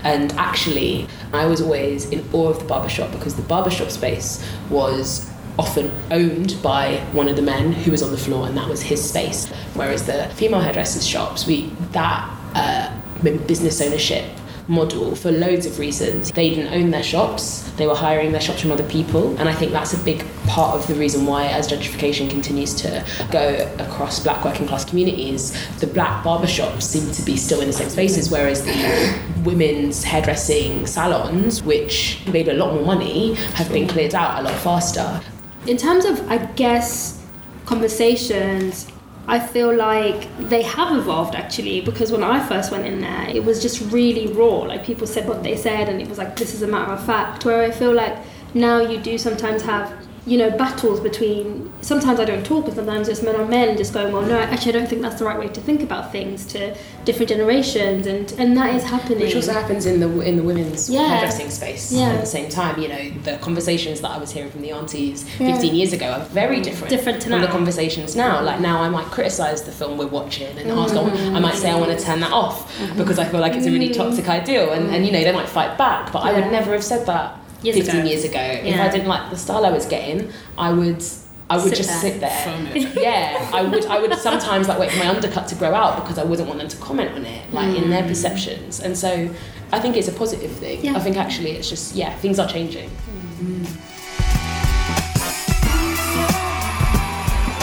And 0.03 0.33
actually, 0.33 1.07
I 1.31 1.45
was 1.45 1.61
always 1.61 2.09
in 2.09 2.23
awe 2.33 2.49
of 2.49 2.59
the 2.59 2.65
barbershop 2.65 3.13
because 3.13 3.35
the 3.35 3.43
barbershop 3.43 3.89
space 3.89 4.45
was 4.69 5.32
often 5.57 5.91
owned 6.11 6.57
by 6.61 6.97
one 7.11 7.27
of 7.27 7.35
the 7.35 7.41
men 7.41 7.71
who 7.71 7.91
was 7.91 8.01
on 8.01 8.11
the 8.11 8.17
floor 8.17 8.47
and 8.47 8.57
that 8.57 8.67
was 8.67 8.81
his 8.81 9.07
space. 9.07 9.47
Whereas 9.73 10.05
the 10.05 10.29
female 10.35 10.61
hairdressers 10.61 11.05
shops 11.05 11.45
we 11.45 11.67
that 11.91 12.29
uh, 12.55 12.99
business 13.23 13.81
ownership 13.81 14.25
model 14.67 15.13
for 15.15 15.29
loads 15.29 15.65
of 15.65 15.77
reasons 15.77 16.31
they 16.31 16.49
didn't 16.49 16.73
own 16.73 16.91
their 16.91 17.03
shops. 17.03 17.69
They 17.73 17.87
were 17.87 17.95
hiring 17.95 18.31
their 18.31 18.41
shops 18.41 18.61
from 18.61 18.71
other 18.71 18.87
people. 18.87 19.37
And 19.37 19.49
i 19.49 19.53
think 19.53 19.71
that's 19.71 19.93
a 19.93 20.03
big 20.03 20.25
part 20.47 20.75
of 20.79 20.87
the 20.87 20.95
reason 20.95 21.25
why 21.25 21.47
as 21.47 21.67
gentrification 21.67 22.29
continues 22.29 22.73
to 22.75 23.05
go 23.31 23.71
across 23.79 24.19
black 24.19 24.43
working 24.43 24.67
class 24.67 24.85
communities 24.85 25.53
the 25.79 25.87
black 25.87 26.23
barber 26.23 26.47
shops 26.47 26.85
seem 26.85 27.11
to 27.13 27.21
be 27.23 27.37
still 27.37 27.61
in 27.61 27.67
the 27.67 27.73
same 27.73 27.89
spaces 27.89 28.29
whereas 28.29 28.63
the 28.63 29.19
women's 29.43 30.03
hairdressing 30.03 30.85
salons 30.85 31.63
which 31.63 32.19
made 32.27 32.47
a 32.47 32.53
lot 32.53 32.73
more 32.73 32.85
money 32.85 33.35
have 33.55 33.71
been 33.71 33.87
cleared 33.87 34.13
out 34.13 34.39
a 34.39 34.43
lot 34.43 34.53
faster 34.59 35.21
in 35.67 35.77
terms 35.77 36.05
of 36.05 36.29
i 36.29 36.37
guess 36.37 37.25
conversations 37.65 38.87
i 39.27 39.39
feel 39.39 39.73
like 39.73 40.27
they 40.49 40.61
have 40.61 40.95
evolved 40.97 41.35
actually 41.35 41.79
because 41.81 42.11
when 42.11 42.23
i 42.23 42.45
first 42.45 42.71
went 42.71 42.85
in 42.85 42.99
there 42.99 43.29
it 43.29 43.43
was 43.43 43.61
just 43.61 43.79
really 43.91 44.27
raw. 44.33 44.57
Like 44.71 44.85
people 44.85 45.07
said 45.07 45.27
what 45.27 45.43
they 45.43 45.55
said 45.55 45.87
and 45.87 46.01
it 46.01 46.09
was 46.09 46.17
like 46.17 46.35
this 46.35 46.53
is 46.53 46.61
a 46.61 46.67
matter 46.67 46.91
of 46.91 47.05
fact. 47.05 47.45
Where 47.45 47.63
i 47.63 47.71
feel 47.71 47.93
like 47.93 48.17
now 48.53 48.79
you 48.79 48.99
do 48.99 49.17
sometimes 49.17 49.61
have 49.63 49.91
you 50.25 50.37
know 50.37 50.49
battles 50.51 51.01
between 51.01 51.71
sometimes 51.81 52.17
i 52.19 52.23
don't 52.23 52.45
talk 52.45 52.65
and 52.65 52.75
sometimes 52.75 53.09
it's 53.09 53.21
men 53.21 53.35
on 53.35 53.49
men 53.49 53.75
just 53.75 53.93
going 53.93 54.13
well 54.13 54.21
no 54.21 54.39
actually 54.39 54.73
i 54.73 54.79
don't 54.79 54.87
think 54.87 55.01
that's 55.01 55.19
the 55.19 55.25
right 55.25 55.37
way 55.37 55.49
to 55.49 55.59
think 55.59 55.81
about 55.81 56.11
things 56.13 56.45
to 56.45 56.75
different 57.03 57.27
generations 57.27 58.07
and 58.07 58.31
and 58.37 58.55
that 58.57 58.73
is 58.73 58.83
happening. 58.83 59.19
Which 59.19 59.35
also 59.35 59.51
happens 59.51 59.85
in 59.85 59.99
the 59.99 60.21
in 60.21 60.37
the 60.37 60.43
women's 60.43 60.89
Yeah. 60.89 61.07
hairdressing 61.07 61.49
space 61.49 61.91
Yeah. 61.91 62.13
at 62.13 62.21
the 62.21 62.25
same 62.25 62.49
time 62.49 62.79
you 62.79 62.87
know 62.87 63.09
the 63.23 63.37
conversations 63.37 63.99
that 64.01 64.11
i 64.11 64.17
was 64.17 64.31
hearing 64.31 64.49
from 64.49 64.61
the 64.61 64.71
aunties 64.71 65.25
Yeah. 65.39 65.53
15 65.53 65.75
years 65.75 65.91
ago 65.91 66.07
are 66.11 66.25
very 66.25 66.59
mm. 66.59 66.63
different 66.63 66.89
Different 66.89 67.21
to 67.23 67.29
from 67.29 67.41
the 67.41 67.47
conversations 67.47 68.15
now. 68.15 68.41
Like 68.41 68.61
now 68.61 68.81
i 68.81 68.89
might 68.89 69.07
criticize 69.07 69.63
the 69.63 69.71
film 69.71 69.97
we're 69.97 70.07
watching 70.07 70.57
and 70.57 70.71
ask 70.71 70.95
oh, 70.95 71.07
i 71.07 71.39
might 71.39 71.55
say 71.55 71.69
i 71.69 71.75
want 71.75 71.97
to 71.97 72.03
turn 72.05 72.21
that 72.21 72.31
off 72.31 72.77
mm-hmm. 72.77 72.97
because 72.97 73.19
i 73.19 73.25
feel 73.25 73.41
like 73.41 73.53
it's 73.53 73.65
a 73.65 73.71
really 73.71 73.89
mm. 73.89 73.95
toxic 73.95 74.29
ideal 74.29 74.71
and, 74.71 74.93
and 74.93 75.05
you 75.05 75.11
know 75.11 75.21
they 75.21 75.33
might 75.33 75.49
fight 75.49 75.77
back 75.77 76.13
but 76.13 76.19
i 76.19 76.31
would 76.31 76.51
never 76.51 76.71
have 76.71 76.83
said 76.83 77.05
that 77.05 77.37
Years 77.63 77.77
15 77.77 77.95
ago. 77.95 78.09
years 78.09 78.23
ago 78.23 78.39
if 78.39 78.79
i 78.79 78.89
didn't 78.89 79.07
like 79.07 79.29
the 79.29 79.37
style 79.37 79.65
i 79.65 79.71
was 79.71 79.85
getting 79.85 80.31
i 80.57 80.71
would 80.71 81.03
I 81.49 81.57
would 81.57 81.75
Sit 81.75 81.77
just 81.77 82.01
there. 82.01 82.11
sit 82.13 82.19
there. 82.21 83.03
yeah, 83.03 83.49
I 83.53 83.61
would. 83.63 83.85
I 83.85 83.99
would 83.99 84.13
sometimes 84.15 84.67
like 84.69 84.79
wait 84.79 84.91
for 84.91 84.99
my 84.99 85.09
undercut 85.09 85.47
to 85.49 85.55
grow 85.55 85.75
out 85.75 86.01
because 86.01 86.17
I 86.17 86.23
wouldn't 86.23 86.47
want 86.47 86.59
them 86.59 86.69
to 86.69 86.77
comment 86.77 87.11
on 87.11 87.25
it, 87.25 87.53
like 87.53 87.77
in 87.77 87.89
their 87.89 88.01
mm. 88.01 88.07
perceptions. 88.07 88.79
And 88.79 88.97
so, 88.97 89.29
I 89.71 89.79
think 89.79 89.97
it's 89.97 90.07
a 90.07 90.13
positive 90.13 90.51
thing. 90.51 90.83
Yeah. 90.83 90.95
I 90.95 90.99
think 90.99 91.17
actually 91.17 91.51
it's 91.51 91.69
just 91.69 91.95
yeah, 91.95 92.15
things 92.17 92.39
are 92.39 92.47
changing. 92.47 92.89
Mm. 92.89 93.67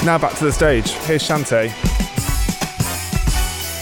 Now 0.04 0.18
back 0.18 0.34
to 0.36 0.44
the 0.44 0.52
stage. 0.52 0.90
Here's 0.90 1.26
Chanté. 1.26 1.68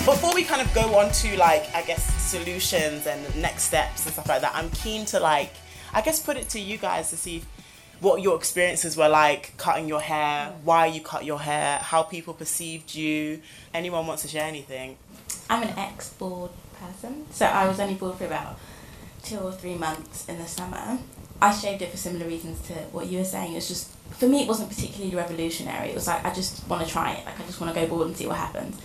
before 0.04 0.34
we 0.34 0.42
kind 0.42 0.62
of 0.62 0.72
go 0.72 0.96
on 0.98 1.12
to 1.12 1.36
like 1.36 1.68
I 1.74 1.82
guess 1.82 2.02
solutions 2.22 3.06
and 3.06 3.20
next 3.36 3.64
steps 3.64 4.06
and 4.06 4.14
stuff 4.14 4.28
like 4.28 4.40
that, 4.40 4.54
I'm 4.54 4.70
keen 4.70 5.04
to 5.06 5.20
like 5.20 5.52
I 5.92 6.00
guess 6.00 6.20
put 6.20 6.36
it 6.36 6.48
to 6.50 6.60
you 6.60 6.78
guys 6.78 7.10
to 7.10 7.16
see 7.16 7.42
what 8.00 8.22
your 8.22 8.36
experiences 8.36 8.96
were 8.96 9.08
like 9.08 9.56
cutting 9.56 9.88
your 9.88 10.00
hair, 10.00 10.52
why 10.64 10.86
you 10.86 11.00
cut 11.00 11.24
your 11.24 11.40
hair, 11.40 11.78
how 11.78 12.02
people 12.02 12.32
perceived 12.34 12.94
you. 12.94 13.40
Anyone 13.74 14.06
wants 14.06 14.22
to 14.22 14.28
share 14.28 14.44
anything? 14.44 14.96
I'm 15.50 15.62
an 15.62 15.76
ex-board 15.78 16.50
person. 16.80 17.26
So 17.32 17.46
I 17.46 17.66
was 17.66 17.80
only 17.80 17.94
bald 17.94 18.18
for 18.18 18.26
about 18.26 18.58
two 19.22 19.38
or 19.38 19.52
three 19.52 19.74
months 19.74 20.28
in 20.28 20.38
the 20.38 20.46
summer. 20.46 20.98
I 21.40 21.52
shaved 21.52 21.82
it 21.82 21.90
for 21.90 21.96
similar 21.96 22.26
reasons 22.26 22.60
to 22.68 22.74
what 22.92 23.06
you 23.06 23.18
were 23.18 23.24
saying. 23.24 23.54
It's 23.54 23.68
just 23.68 23.90
for 24.10 24.28
me, 24.28 24.42
it 24.42 24.48
wasn't 24.48 24.68
particularly 24.70 25.14
revolutionary. 25.14 25.90
It 25.90 25.94
was 25.94 26.06
like 26.06 26.24
I 26.24 26.32
just 26.32 26.66
want 26.68 26.84
to 26.84 26.90
try 26.90 27.12
it. 27.12 27.24
Like 27.24 27.40
I 27.40 27.44
just 27.44 27.60
want 27.60 27.74
to 27.74 27.80
go 27.80 27.86
bald 27.86 28.06
and 28.06 28.16
see 28.16 28.26
what 28.26 28.36
happens. 28.36 28.76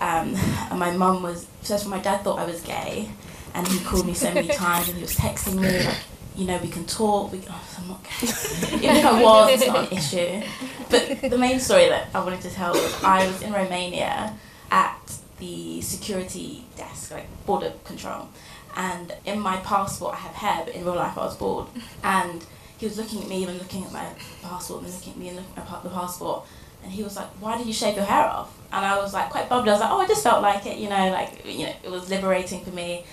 Um, 0.00 0.34
and 0.70 0.78
my 0.78 0.90
mum 0.90 1.22
was 1.22 1.46
first 1.62 1.84
of 1.84 1.92
all, 1.92 1.98
my 1.98 2.02
dad 2.02 2.22
thought 2.22 2.38
I 2.38 2.44
was 2.44 2.60
gay, 2.62 3.08
and 3.54 3.68
he 3.68 3.78
called 3.84 4.06
me 4.06 4.14
so 4.14 4.32
many 4.32 4.48
times, 4.64 4.88
and 4.88 4.96
he 4.96 5.02
was 5.02 5.14
texting 5.14 5.60
me 5.60 5.86
like, 5.86 5.96
you 6.36 6.46
know, 6.46 6.58
we 6.58 6.68
can 6.68 6.84
talk. 6.86 7.32
We, 7.32 7.40
oh, 7.48 7.64
I'm 7.78 7.88
not 7.88 8.02
gay. 8.04 8.26
Even 8.76 8.96
if 8.96 9.04
I 9.04 9.22
was, 9.22 9.50
it's 9.50 9.66
not 9.66 9.90
an 9.92 9.98
issue. 9.98 10.46
But 10.88 11.30
the 11.30 11.38
main 11.38 11.60
story 11.60 11.88
that 11.88 12.08
I 12.14 12.24
wanted 12.24 12.40
to 12.42 12.50
tell 12.50 12.72
was 12.72 13.02
I 13.04 13.26
was 13.26 13.42
in 13.42 13.52
Romania 13.52 14.32
at 14.70 15.18
the 15.38 15.80
security 15.82 16.64
desk, 16.76 17.10
like 17.10 17.26
border 17.46 17.72
control, 17.84 18.28
and 18.76 19.14
in 19.26 19.40
my 19.40 19.56
passport 19.58 20.14
I 20.14 20.18
have 20.18 20.34
hair, 20.34 20.62
but 20.64 20.74
in 20.74 20.84
real 20.84 20.94
life 20.94 21.18
I 21.18 21.24
was 21.24 21.36
bald. 21.36 21.68
And 22.02 22.44
he 22.78 22.86
was 22.86 22.96
looking 22.96 23.22
at 23.22 23.28
me 23.28 23.44
and 23.44 23.58
looking 23.58 23.84
at 23.84 23.92
my 23.92 24.06
passport 24.42 24.82
and 24.84 24.92
looking 24.92 25.12
at 25.12 25.18
me 25.18 25.28
and 25.28 25.36
looking 25.36 25.56
at 25.56 25.82
the 25.82 25.90
passport. 25.90 26.44
And 26.82 26.90
he 26.90 27.02
was 27.02 27.16
like, 27.16 27.28
"Why 27.40 27.56
did 27.58 27.66
you 27.66 27.72
shave 27.72 27.94
your 27.94 28.04
hair 28.04 28.24
off?" 28.24 28.58
And 28.72 28.84
I 28.84 28.96
was 28.96 29.12
like, 29.14 29.30
quite 29.30 29.48
bubbly. 29.48 29.70
I 29.70 29.74
was 29.74 29.80
like, 29.80 29.90
"Oh, 29.92 30.00
I 30.00 30.06
just 30.06 30.22
felt 30.22 30.42
like 30.42 30.66
it, 30.66 30.78
you 30.78 30.88
know, 30.88 31.10
like 31.10 31.44
you 31.46 31.66
know, 31.66 31.74
it 31.82 31.90
was 31.90 32.08
liberating 32.10 32.64
for 32.64 32.70
me." 32.70 33.04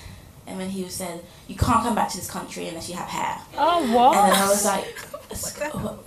And 0.49 0.57
when 0.57 0.69
he 0.69 0.83
was 0.83 0.95
said, 0.95 1.23
"You 1.47 1.55
can't 1.55 1.81
come 1.83 1.93
back 1.95 2.09
to 2.09 2.17
this 2.17 2.27
country 2.29 2.67
unless 2.67 2.89
you 2.89 2.95
have 2.95 3.07
hair," 3.07 3.39
Oh, 3.55 3.81
what? 3.95 4.17
and 4.17 4.31
then 4.33 4.41
I 4.41 4.47
was 4.49 4.65
like, 4.65 4.85
what? 5.75 5.99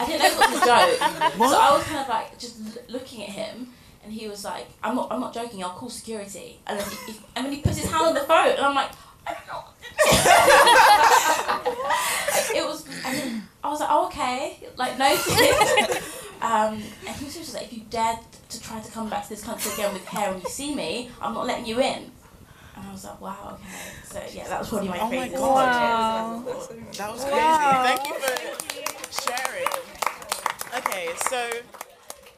I 0.00 0.06
didn't 0.06 0.20
know 0.20 0.26
if 0.26 0.34
it 0.34 0.38
was 0.50 0.62
a 0.62 0.66
joke. 0.66 0.98
So 1.38 1.58
I 1.58 1.70
was 1.76 1.84
kind 1.84 2.00
of 2.00 2.08
like 2.08 2.36
just 2.38 2.56
l- 2.60 2.82
looking 2.88 3.22
at 3.22 3.28
him, 3.30 3.68
and 4.02 4.12
he 4.12 4.26
was 4.28 4.44
like, 4.44 4.66
"I'm 4.82 4.96
not, 4.96 5.10
I'm 5.12 5.20
not 5.20 5.32
joking. 5.32 5.62
I'll 5.62 5.70
call 5.70 5.88
security." 5.88 6.58
And 6.66 6.80
then, 6.80 6.86
he, 7.06 7.14
and 7.36 7.46
then 7.46 7.52
he 7.52 7.60
puts 7.60 7.76
his 7.78 7.88
hand 7.90 8.08
on 8.08 8.14
the 8.14 8.20
phone, 8.20 8.50
and 8.50 8.60
I'm 8.60 8.74
like, 8.74 8.90
"I 9.24 9.34
don't 9.34 9.46
know." 9.46 9.64
it 12.60 12.64
was. 12.66 12.84
And 13.04 13.16
then 13.18 13.42
I 13.62 13.68
was 13.70 13.78
like, 13.80 13.88
"Oh, 13.92 14.06
okay." 14.06 14.58
Like 14.76 14.98
no. 14.98 15.06
um, 16.42 16.82
and 17.06 17.16
he 17.16 17.24
was 17.24 17.34
just 17.36 17.54
like, 17.54 17.64
"If 17.66 17.72
you 17.72 17.82
dare 17.88 18.18
to 18.48 18.60
try 18.60 18.80
to 18.80 18.90
come 18.90 19.08
back 19.08 19.22
to 19.24 19.28
this 19.28 19.44
country 19.44 19.70
again 19.74 19.92
with 19.92 20.04
hair 20.06 20.32
when 20.32 20.40
you 20.40 20.48
see 20.48 20.74
me, 20.74 21.10
I'm 21.22 21.34
not 21.34 21.46
letting 21.46 21.66
you 21.66 21.78
in." 21.80 22.10
And 22.78 22.88
I 22.88 22.92
was 22.92 23.04
like, 23.04 23.20
"Wow, 23.20 23.58
okay." 23.60 23.64
So 24.04 24.22
yeah, 24.38 24.48
that 24.48 24.60
was 24.60 24.68
probably 24.68 24.88
my 24.88 24.98
favorite. 25.10 25.32
Oh 25.36 25.54
my 25.54 26.44
favorite. 26.46 26.76
God. 26.76 26.94
That 26.94 27.12
was 27.12 27.24
crazy. 27.24 27.78
Thank 27.88 28.08
you 28.08 28.14
for 28.14 28.34
sharing. 29.22 29.68
Okay, 30.78 31.08
so 31.28 31.50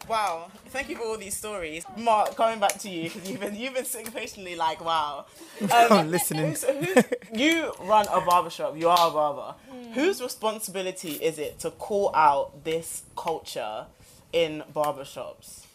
wow, 0.08 0.50
thank 0.68 0.88
you 0.88 0.96
for 0.96 1.02
all 1.04 1.18
these 1.18 1.36
stories. 1.36 1.84
Mark, 1.96 2.36
coming 2.36 2.58
back 2.58 2.78
to 2.78 2.88
you 2.88 3.10
because 3.10 3.28
you've 3.28 3.40
been 3.40 3.54
you've 3.54 3.74
been 3.74 3.84
sitting 3.84 4.10
patiently 4.12 4.56
like 4.56 4.82
wow. 4.84 5.26
Um, 5.60 5.68
I'm 5.72 6.10
listening. 6.10 6.54
So 6.54 6.72
who's, 6.74 7.04
you 7.34 7.72
run 7.80 8.06
a 8.10 8.20
barbershop. 8.22 8.78
You 8.78 8.88
are 8.88 9.08
a 9.08 9.12
barber. 9.12 9.54
Hmm. 9.70 9.92
Whose 9.92 10.22
responsibility 10.22 11.12
is 11.12 11.38
it 11.38 11.58
to 11.60 11.70
call 11.70 12.14
out 12.14 12.64
this 12.64 13.02
culture 13.14 13.86
in 14.32 14.62
barbershops? 14.74 15.66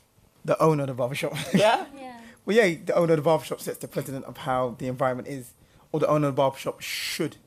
The 0.44 0.60
owner 0.62 0.84
of 0.84 0.88
the 0.88 0.94
barbershop. 0.96 1.34
Yeah. 1.54 1.86
Yeah. 1.96 2.20
Well, 2.46 2.56
yeah, 2.56 2.76
the 2.86 2.94
owner 2.94 3.14
of 3.14 3.18
the 3.18 3.24
barbershop 3.24 3.60
sets 3.60 3.80
the 3.80 3.88
precedent 3.88 4.26
of 4.26 4.38
how 4.38 4.76
the 4.78 4.88
environment 4.88 5.28
is, 5.28 5.54
or 5.92 6.00
the 6.00 6.08
owner 6.08 6.28
of 6.28 6.36
the 6.36 6.38
barbershop 6.38 6.80
should. 6.82 7.38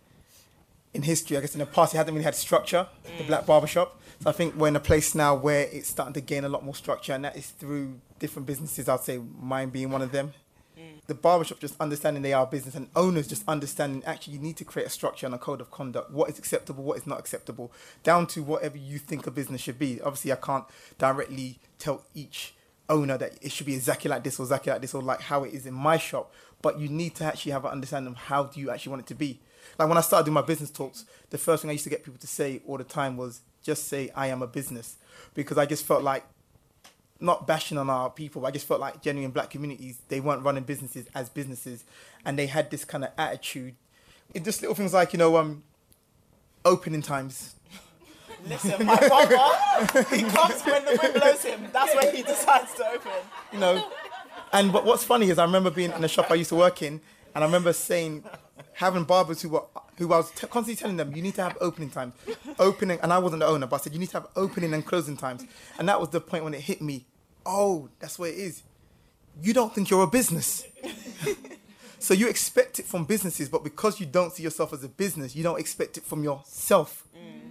In 0.92 1.02
history, 1.02 1.36
I 1.36 1.40
guess 1.40 1.54
in 1.54 1.60
the 1.60 1.66
past, 1.66 1.94
it 1.94 1.98
hasn't 1.98 2.14
really 2.14 2.24
had 2.24 2.34
structure, 2.34 2.88
the 3.18 3.24
black 3.24 3.46
barbershop. 3.46 4.00
So 4.20 4.30
I 4.30 4.32
think 4.32 4.56
we're 4.56 4.68
in 4.68 4.76
a 4.76 4.80
place 4.80 5.14
now 5.14 5.36
where 5.36 5.68
it's 5.70 5.88
starting 5.88 6.14
to 6.14 6.20
gain 6.20 6.44
a 6.44 6.48
lot 6.48 6.64
more 6.64 6.74
structure, 6.74 7.12
and 7.12 7.24
that 7.24 7.36
is 7.36 7.46
through 7.46 8.00
different 8.18 8.46
businesses. 8.46 8.88
I'd 8.88 9.00
say 9.00 9.20
mine 9.40 9.70
being 9.70 9.90
one 9.90 10.02
of 10.02 10.10
them. 10.10 10.32
The 11.06 11.14
barbershop 11.14 11.60
just 11.60 11.74
understanding 11.80 12.22
they 12.22 12.32
are 12.32 12.46
business, 12.46 12.74
and 12.74 12.88
owners 12.96 13.28
just 13.28 13.42
understanding 13.48 14.02
actually 14.04 14.34
you 14.34 14.40
need 14.40 14.56
to 14.58 14.64
create 14.64 14.86
a 14.86 14.90
structure 14.90 15.26
and 15.26 15.34
a 15.34 15.38
code 15.38 15.60
of 15.60 15.70
conduct. 15.70 16.10
What 16.10 16.28
is 16.28 16.38
acceptable, 16.38 16.84
what 16.84 16.98
is 16.98 17.06
not 17.06 17.18
acceptable, 17.18 17.72
down 18.02 18.26
to 18.28 18.42
whatever 18.42 18.76
you 18.76 18.98
think 18.98 19.26
a 19.26 19.30
business 19.30 19.60
should 19.60 19.78
be. 19.78 20.00
Obviously, 20.02 20.32
I 20.32 20.36
can't 20.36 20.64
directly 20.98 21.60
tell 21.78 22.04
each 22.14 22.54
owner 22.88 23.18
that 23.18 23.34
it 23.42 23.52
should 23.52 23.66
be 23.66 23.74
exactly 23.74 24.08
like 24.10 24.24
this 24.24 24.38
or 24.38 24.44
exactly 24.44 24.72
like 24.72 24.80
this 24.80 24.94
or 24.94 25.02
like 25.02 25.20
how 25.20 25.44
it 25.44 25.52
is 25.52 25.66
in 25.66 25.74
my 25.74 25.96
shop. 25.98 26.32
But 26.62 26.78
you 26.78 26.88
need 26.88 27.14
to 27.16 27.24
actually 27.24 27.52
have 27.52 27.64
an 27.64 27.72
understanding 27.72 28.12
of 28.12 28.18
how 28.18 28.44
do 28.44 28.60
you 28.60 28.70
actually 28.70 28.90
want 28.90 29.02
it 29.02 29.06
to 29.08 29.14
be. 29.14 29.40
Like 29.78 29.88
when 29.88 29.98
I 29.98 30.00
started 30.00 30.24
doing 30.24 30.34
my 30.34 30.42
business 30.42 30.70
talks, 30.70 31.04
the 31.30 31.38
first 31.38 31.62
thing 31.62 31.70
I 31.70 31.72
used 31.72 31.84
to 31.84 31.90
get 31.90 32.04
people 32.04 32.18
to 32.20 32.26
say 32.26 32.60
all 32.66 32.78
the 32.78 32.84
time 32.84 33.16
was 33.16 33.42
just 33.62 33.88
say 33.88 34.10
I 34.14 34.28
am 34.28 34.42
a 34.42 34.46
business 34.46 34.96
because 35.34 35.58
I 35.58 35.66
just 35.66 35.84
felt 35.84 36.02
like 36.02 36.24
not 37.20 37.46
bashing 37.46 37.78
on 37.78 37.90
our 37.90 38.10
people, 38.10 38.46
I 38.46 38.50
just 38.50 38.66
felt 38.66 38.80
like 38.80 39.02
genuine 39.02 39.32
black 39.32 39.50
communities, 39.50 39.98
they 40.08 40.20
weren't 40.20 40.42
running 40.42 40.62
businesses 40.62 41.06
as 41.14 41.28
businesses 41.28 41.84
and 42.24 42.38
they 42.38 42.46
had 42.46 42.70
this 42.70 42.84
kind 42.84 43.04
of 43.04 43.10
attitude. 43.18 43.74
It 44.34 44.44
just 44.44 44.62
little 44.62 44.74
things 44.74 44.94
like, 44.94 45.12
you 45.12 45.18
know, 45.18 45.36
um 45.36 45.64
opening 46.64 47.02
times. 47.02 47.54
Listen, 48.46 48.86
my 48.86 48.96
brother, 48.96 49.36
he 50.14 50.22
comes 50.22 50.62
when 50.62 50.84
the 50.84 50.98
wind 51.00 51.14
blows 51.14 51.42
him. 51.44 51.68
That's 51.72 51.94
when 51.94 52.14
he 52.14 52.22
decides 52.22 52.74
to 52.74 52.86
open. 52.88 53.12
you 53.52 53.58
know. 53.58 53.90
And 54.52 54.72
but 54.72 54.84
what's 54.84 55.04
funny 55.04 55.28
is 55.30 55.38
I 55.38 55.44
remember 55.44 55.70
being 55.70 55.92
in 55.92 56.02
a 56.04 56.08
shop 56.08 56.30
I 56.30 56.34
used 56.34 56.50
to 56.50 56.56
work 56.56 56.82
in, 56.82 57.00
and 57.34 57.44
I 57.44 57.46
remember 57.46 57.72
saying, 57.72 58.24
having 58.74 59.04
barbers 59.04 59.42
who 59.42 59.50
were 59.50 59.64
who 59.98 60.12
I 60.12 60.18
was 60.18 60.30
t- 60.30 60.46
constantly 60.46 60.76
telling 60.76 60.96
them, 60.96 61.14
you 61.14 61.22
need 61.22 61.34
to 61.34 61.42
have 61.42 61.58
opening 61.60 61.90
times, 61.90 62.14
opening. 62.58 62.98
And 63.02 63.12
I 63.12 63.18
wasn't 63.18 63.40
the 63.40 63.46
owner, 63.46 63.66
but 63.66 63.76
I 63.76 63.78
said 63.80 63.92
you 63.92 63.98
need 63.98 64.10
to 64.10 64.20
have 64.20 64.28
opening 64.36 64.72
and 64.72 64.86
closing 64.86 65.16
times. 65.16 65.44
And 65.78 65.88
that 65.88 66.00
was 66.00 66.10
the 66.10 66.20
point 66.20 66.44
when 66.44 66.54
it 66.54 66.60
hit 66.60 66.80
me. 66.80 67.04
Oh, 67.44 67.88
that's 67.98 68.18
what 68.18 68.30
it 68.30 68.36
is. 68.36 68.62
You 69.42 69.52
don't 69.52 69.74
think 69.74 69.90
you're 69.90 70.02
a 70.04 70.06
business. 70.06 70.64
so 71.98 72.14
you 72.14 72.28
expect 72.28 72.78
it 72.78 72.86
from 72.86 73.04
businesses, 73.04 73.48
but 73.48 73.64
because 73.64 73.98
you 74.00 74.06
don't 74.06 74.32
see 74.32 74.42
yourself 74.44 74.72
as 74.72 74.84
a 74.84 74.88
business, 74.88 75.34
you 75.34 75.42
don't 75.42 75.58
expect 75.58 75.96
it 75.98 76.04
from 76.04 76.22
yourself. 76.22 77.04
Mm. 77.16 77.50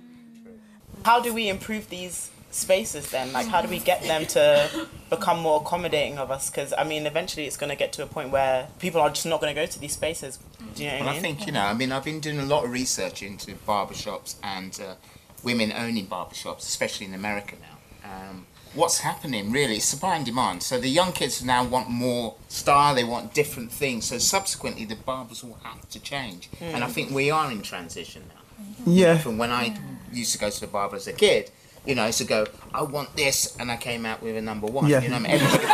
How 1.03 1.21
do 1.21 1.33
we 1.33 1.47
improve 1.49 1.89
these 1.89 2.31
spaces 2.51 3.11
then? 3.11 3.31
Like, 3.33 3.47
how 3.47 3.61
do 3.61 3.67
we 3.69 3.79
get 3.79 4.01
them 4.03 4.25
to 4.27 4.87
become 5.09 5.39
more 5.39 5.61
accommodating 5.61 6.17
of 6.17 6.31
us? 6.31 6.49
Because 6.49 6.73
I 6.77 6.83
mean, 6.83 7.05
eventually, 7.05 7.45
it's 7.45 7.57
going 7.57 7.69
to 7.69 7.75
get 7.75 7.93
to 7.93 8.03
a 8.03 8.07
point 8.07 8.29
where 8.31 8.67
people 8.79 9.01
are 9.01 9.09
just 9.09 9.25
not 9.25 9.39
going 9.41 9.53
to 9.53 9.59
go 9.61 9.65
to 9.65 9.79
these 9.79 9.93
spaces. 9.93 10.39
Do 10.75 10.83
you 10.83 10.89
know 10.89 10.95
what 10.97 11.05
Well, 11.05 11.13
I 11.15 11.17
I 11.17 11.21
think, 11.21 11.45
you 11.45 11.51
know, 11.53 11.61
I 11.61 11.73
mean, 11.73 11.91
I've 11.91 12.03
been 12.03 12.19
doing 12.19 12.39
a 12.39 12.45
lot 12.45 12.65
of 12.65 12.71
research 12.71 13.23
into 13.23 13.53
barbershops 13.67 14.35
and 14.43 14.77
uh, 14.81 14.95
women 15.43 15.71
owning 15.71 16.07
barbershops, 16.07 16.59
especially 16.59 17.05
in 17.05 17.13
America 17.13 17.55
now. 17.61 18.09
Um, 18.09 18.45
what's 18.73 18.99
happening 18.99 19.51
really 19.51 19.77
is 19.77 19.85
supply 19.85 20.15
and 20.15 20.25
demand. 20.25 20.63
So 20.63 20.79
the 20.79 20.89
young 20.89 21.11
kids 21.11 21.43
now 21.43 21.63
want 21.63 21.89
more 21.89 22.35
style, 22.47 22.95
they 22.95 23.03
want 23.03 23.33
different 23.33 23.71
things. 23.71 24.05
So 24.05 24.17
subsequently, 24.17 24.85
the 24.85 24.95
barbers 24.95 25.43
will 25.43 25.57
have 25.63 25.87
to 25.89 25.99
change. 25.99 26.49
And 26.59 26.83
I 26.83 26.87
Mm. 26.87 26.91
think 26.91 27.11
we 27.11 27.29
are 27.31 27.51
in 27.51 27.61
transition 27.61 28.23
now. 28.29 28.41
Yeah. 28.85 29.17
From 29.17 29.37
when 29.37 29.51
I 29.51 29.77
used 30.11 30.31
to 30.33 30.37
go 30.39 30.49
to 30.49 30.59
the 30.59 30.67
barber 30.67 30.95
as 30.95 31.07
a 31.07 31.13
kid, 31.13 31.51
you 31.85 31.95
know, 31.95 32.03
I 32.03 32.07
used 32.07 32.17
to 32.19 32.25
go, 32.25 32.45
I 32.73 32.81
want 32.83 33.15
this, 33.15 33.55
and 33.57 33.71
I 33.71 33.77
came 33.77 34.05
out 34.05 34.21
with 34.21 34.35
a 34.35 34.41
number 34.41 34.67
one. 34.67 34.87
Yeah. 34.87 35.01
You 35.01 35.09
know, 35.09 35.15
I 35.15 35.19
mean? 35.19 35.31
everybody, 35.31 35.65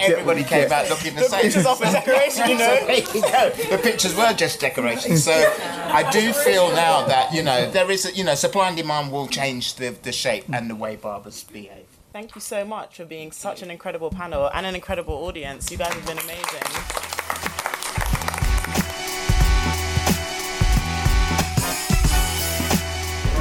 everybody 0.00 0.44
came 0.44 0.72
out 0.72 0.88
looking 0.88 1.14
the, 1.14 1.20
The 1.22 1.28
same. 1.28 1.42
pictures 1.42 1.66
of 1.66 1.80
a 1.80 1.92
decoration, 1.92 2.48
you 2.50 2.58
know. 2.58 2.76
There 2.86 2.96
you 2.96 3.22
go. 3.22 3.50
The 3.76 3.78
pictures 3.82 4.16
were 4.16 4.32
just 4.32 4.60
decorations. 4.60 5.24
So 5.24 5.32
I 5.32 6.08
do 6.10 6.32
feel 6.32 6.70
now 6.72 7.06
that 7.06 7.32
you 7.32 7.42
know 7.42 7.70
there 7.70 7.90
is, 7.90 8.06
a, 8.06 8.12
you 8.14 8.24
know, 8.24 8.34
supply 8.34 8.68
and 8.68 8.76
demand 8.76 9.12
will 9.12 9.28
change 9.28 9.74
the 9.76 9.90
the 10.02 10.12
shape 10.12 10.44
and 10.52 10.68
the 10.68 10.74
way 10.74 10.96
barbers 10.96 11.44
behave. 11.44 11.86
Thank 12.12 12.34
you 12.34 12.40
so 12.40 12.64
much 12.64 12.96
for 12.96 13.04
being 13.04 13.30
such 13.30 13.62
an 13.62 13.70
incredible 13.70 14.10
panel 14.10 14.50
and 14.52 14.64
an 14.66 14.74
incredible 14.74 15.14
audience. 15.14 15.70
You 15.70 15.76
guys 15.78 15.92
have 15.92 16.06
been 16.06 16.18
amazing. 16.18 17.15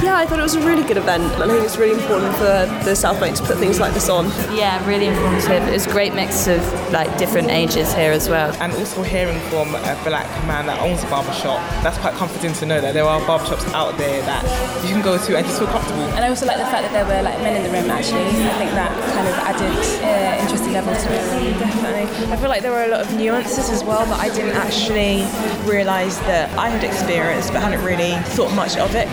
Yeah, 0.03 0.17
I 0.17 0.25
thought 0.25 0.39
it 0.39 0.43
was 0.43 0.55
a 0.55 0.61
really 0.61 0.83
good 0.83 0.97
event. 0.97 1.23
I 1.41 1.47
think 1.47 1.63
it's 1.63 1.77
really 1.77 1.99
important 1.99 2.35
for 2.35 2.67
the 2.83 2.95
South 2.95 3.19
Bank 3.19 3.37
to 3.37 3.43
put 3.43 3.57
things 3.57 3.79
like 3.79 3.93
this 3.93 4.09
on. 4.09 4.25
Yeah, 4.53 4.85
really 4.85 5.07
informative. 5.07 5.63
It 5.67 5.71
was 5.71 5.87
a 5.87 5.91
great 5.91 6.13
mix 6.13 6.47
of 6.47 6.61
like 6.91 7.17
different 7.17 7.49
ages 7.49 7.93
here 7.93 8.11
as 8.11 8.29
well. 8.29 8.53
And 8.59 8.73
also 8.73 9.03
hearing 9.03 9.39
from 9.49 9.73
a 9.73 9.97
black 10.03 10.27
man 10.45 10.67
that 10.67 10.79
owns 10.81 11.01
a 11.03 11.07
barbershop, 11.07 11.59
that's 11.81 11.97
quite 11.99 12.13
comforting 12.15 12.53
to 12.53 12.65
know 12.65 12.81
that 12.81 12.93
there 12.93 13.05
are 13.05 13.21
barbershops 13.21 13.65
out 13.73 13.97
there 13.97 14.21
that 14.23 14.43
you 14.83 14.93
can 14.93 15.01
go 15.01 15.17
to 15.17 15.37
and 15.37 15.45
just 15.45 15.59
feel 15.59 15.67
comfortable. 15.69 16.03
And 16.13 16.25
I 16.25 16.29
also 16.29 16.45
like 16.45 16.57
the 16.57 16.65
fact 16.65 16.83
that 16.83 16.93
there 16.93 17.05
were 17.05 17.23
like 17.23 17.39
men 17.39 17.55
in 17.55 17.63
the 17.63 17.71
room 17.71 17.89
actually. 17.89 18.27
I 18.27 18.55
think 18.59 18.71
that 18.71 18.91
kind 19.15 19.27
of 19.27 19.35
added 19.47 19.75
uh, 20.03 20.43
interesting 20.43 20.73
level 20.73 20.93
to 20.93 21.07
it. 21.07 21.59
Definitely. 21.59 22.31
I 22.31 22.37
feel 22.37 22.49
like 22.49 22.61
there 22.61 22.71
were 22.71 22.83
a 22.83 22.89
lot 22.89 23.01
of 23.01 23.15
nuances 23.15 23.69
as 23.69 23.83
well 23.83 24.05
that 24.05 24.19
I 24.19 24.27
didn't 24.35 24.55
actually 24.55 25.23
realise 25.69 26.17
that 26.29 26.51
I 26.59 26.69
had 26.69 26.83
experienced 26.83 27.53
but 27.53 27.61
hadn't 27.63 27.83
really 27.83 28.13
thought 28.35 28.53
much 28.53 28.77
of 28.77 28.93
it. 28.93 29.07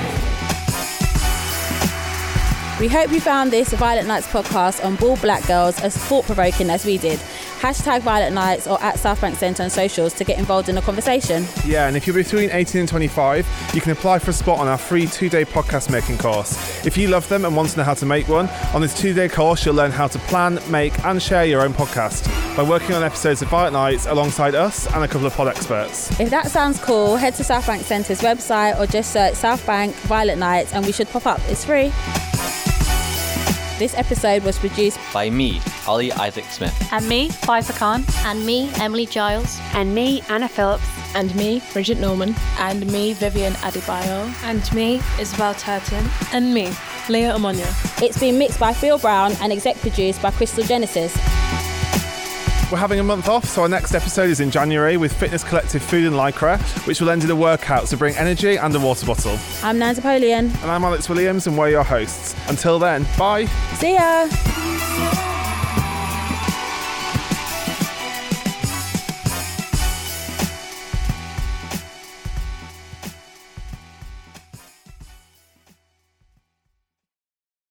We 2.83 2.89
hope 2.89 3.13
you 3.13 3.21
found 3.21 3.53
this 3.53 3.73
Violet 3.75 4.07
Nights 4.07 4.27
podcast 4.27 4.85
on 4.85 4.97
Bald 4.97 5.21
Black 5.21 5.47
Girls 5.47 5.81
as 5.83 5.97
thought 5.97 6.25
provoking 6.25 6.69
as 6.69 6.85
we 6.85 6.99
did. 6.99 7.21
Hashtag 7.61 8.01
Violet 8.01 8.33
Nights 8.33 8.67
or 8.67 8.83
at 8.83 8.97
Southbank 8.97 9.37
Centre 9.37 9.63
on 9.63 9.71
socials 9.71 10.13
to 10.15 10.25
get 10.25 10.37
involved 10.37 10.69
in 10.69 10.75
the 10.75 10.81
conversation. 10.81 11.47
Yeah, 11.65 11.87
and 11.87 11.97
if 11.97 12.09
you're 12.09 12.17
between 12.17 12.51
18 12.51 12.81
and 12.81 12.89
25, 12.89 13.47
you 13.73 13.81
can 13.81 13.93
apply 13.93 14.19
for 14.19 14.31
a 14.31 14.35
spot 14.35 14.59
on 14.59 14.67
our 14.67 14.77
free 14.77 15.07
two 15.07 15.29
day 15.29 15.45
podcast 15.45 15.93
making 15.93 16.19
course. 16.19 16.85
If 16.85 16.97
you 16.97 17.07
love 17.07 17.29
them 17.29 17.45
and 17.45 17.55
want 17.55 17.69
to 17.69 17.79
know 17.79 17.85
how 17.85 17.95
to 17.95 18.05
make 18.05 18.27
one, 18.27 18.49
on 18.75 18.83
this 18.83 19.01
two 19.01 19.15
day 19.15 19.29
course, 19.29 19.65
you'll 19.65 19.77
learn 19.77 19.93
how 19.93 20.09
to 20.09 20.19
plan, 20.19 20.59
make, 20.69 21.05
and 21.05 21.23
share 21.23 21.45
your 21.45 21.63
own 21.63 21.75
podcast 21.75 22.27
by 22.57 22.65
working 22.65 22.97
on 22.97 23.05
episodes 23.05 23.43
of 23.43 23.49
Violet 23.49 23.75
Nights 23.75 24.07
alongside 24.07 24.57
us 24.57 24.93
and 24.93 25.05
a 25.05 25.07
couple 25.07 25.29
of 25.29 25.35
pod 25.35 25.47
experts. 25.47 26.11
If 26.19 26.31
that 26.31 26.51
sounds 26.51 26.81
cool, 26.81 27.15
head 27.15 27.37
to 27.37 27.45
Southbank 27.45 27.83
Centre's 27.83 28.23
website 28.23 28.77
or 28.81 28.89
just 28.89 29.13
search 29.13 29.35
Southbank 29.35 29.93
Violet 30.09 30.37
Nights 30.37 30.73
and 30.73 30.85
we 30.85 30.91
should 30.91 31.09
pop 31.11 31.27
up. 31.27 31.41
It's 31.47 31.65
free. 31.65 31.93
This 33.83 33.95
episode 33.95 34.45
was 34.45 34.61
produced 34.61 35.01
by 35.13 35.29
me, 35.29 35.61
Ollie 35.89 36.13
Isaac 36.13 36.45
Smith. 36.45 36.73
And 36.93 37.09
me, 37.09 37.31
Fiza 37.31 37.77
Khan. 37.77 38.05
And 38.25 38.47
me, 38.47 38.71
Emily 38.77 39.07
Giles. 39.07 39.59
And 39.75 39.93
me, 39.93 40.23
Anna 40.29 40.49
Phillips. 40.49 40.87
And 41.17 41.35
me, 41.35 41.61
Bridget 41.73 41.99
Norman. 41.99 42.37
And 42.61 42.87
me, 42.93 43.13
Vivian 43.13 43.55
Adebayo. 43.55 44.33
And 44.45 44.73
me, 44.73 45.01
Isabel 45.19 45.55
Turton. 45.55 46.09
And 46.33 46.55
me, 46.55 46.73
Leah 47.09 47.35
Amonia. 47.35 47.67
It's 48.01 48.21
been 48.21 48.39
mixed 48.39 48.61
by 48.61 48.73
Phil 48.73 48.99
Brown 48.99 49.33
and 49.41 49.53
exec 49.53 49.75
produced 49.79 50.23
by 50.23 50.31
Crystal 50.31 50.63
Genesis. 50.63 51.13
We're 52.73 52.79
having 52.79 53.01
a 53.01 53.05
month 53.05 53.29
off, 53.29 53.45
so 53.45 53.61
our 53.61 53.69
next 53.69 53.95
episode 53.95 54.31
is 54.31 54.41
in 54.41 54.51
January 54.51 54.97
with 54.97 55.13
fitness 55.13 55.45
collective 55.45 55.83
Food 55.83 56.07
and 56.07 56.17
Lycra, 56.17 56.59
which 56.87 57.03
will 57.03 57.11
end 57.11 57.23
in 57.23 57.31
a 57.31 57.37
workout 57.37 57.87
to 57.89 57.99
bring 57.99 58.17
energy 58.17 58.57
and 58.57 58.75
a 58.75 58.81
water 58.81 59.05
bottle. 59.05 59.39
I'm 59.63 59.79
Nan 59.79 59.95
Napoleon. 59.95 60.47
And 60.47 60.71
I'm 60.71 60.83
Alex 60.83 61.07
Williams, 61.07 61.47
and 61.47 61.59
we're 61.59 61.69
your 61.69 61.85
hosts. 61.85 62.35
Until 62.49 62.79
then, 62.79 63.07
bye. 63.19 63.45
See 63.75 63.93
ya. 63.93 65.32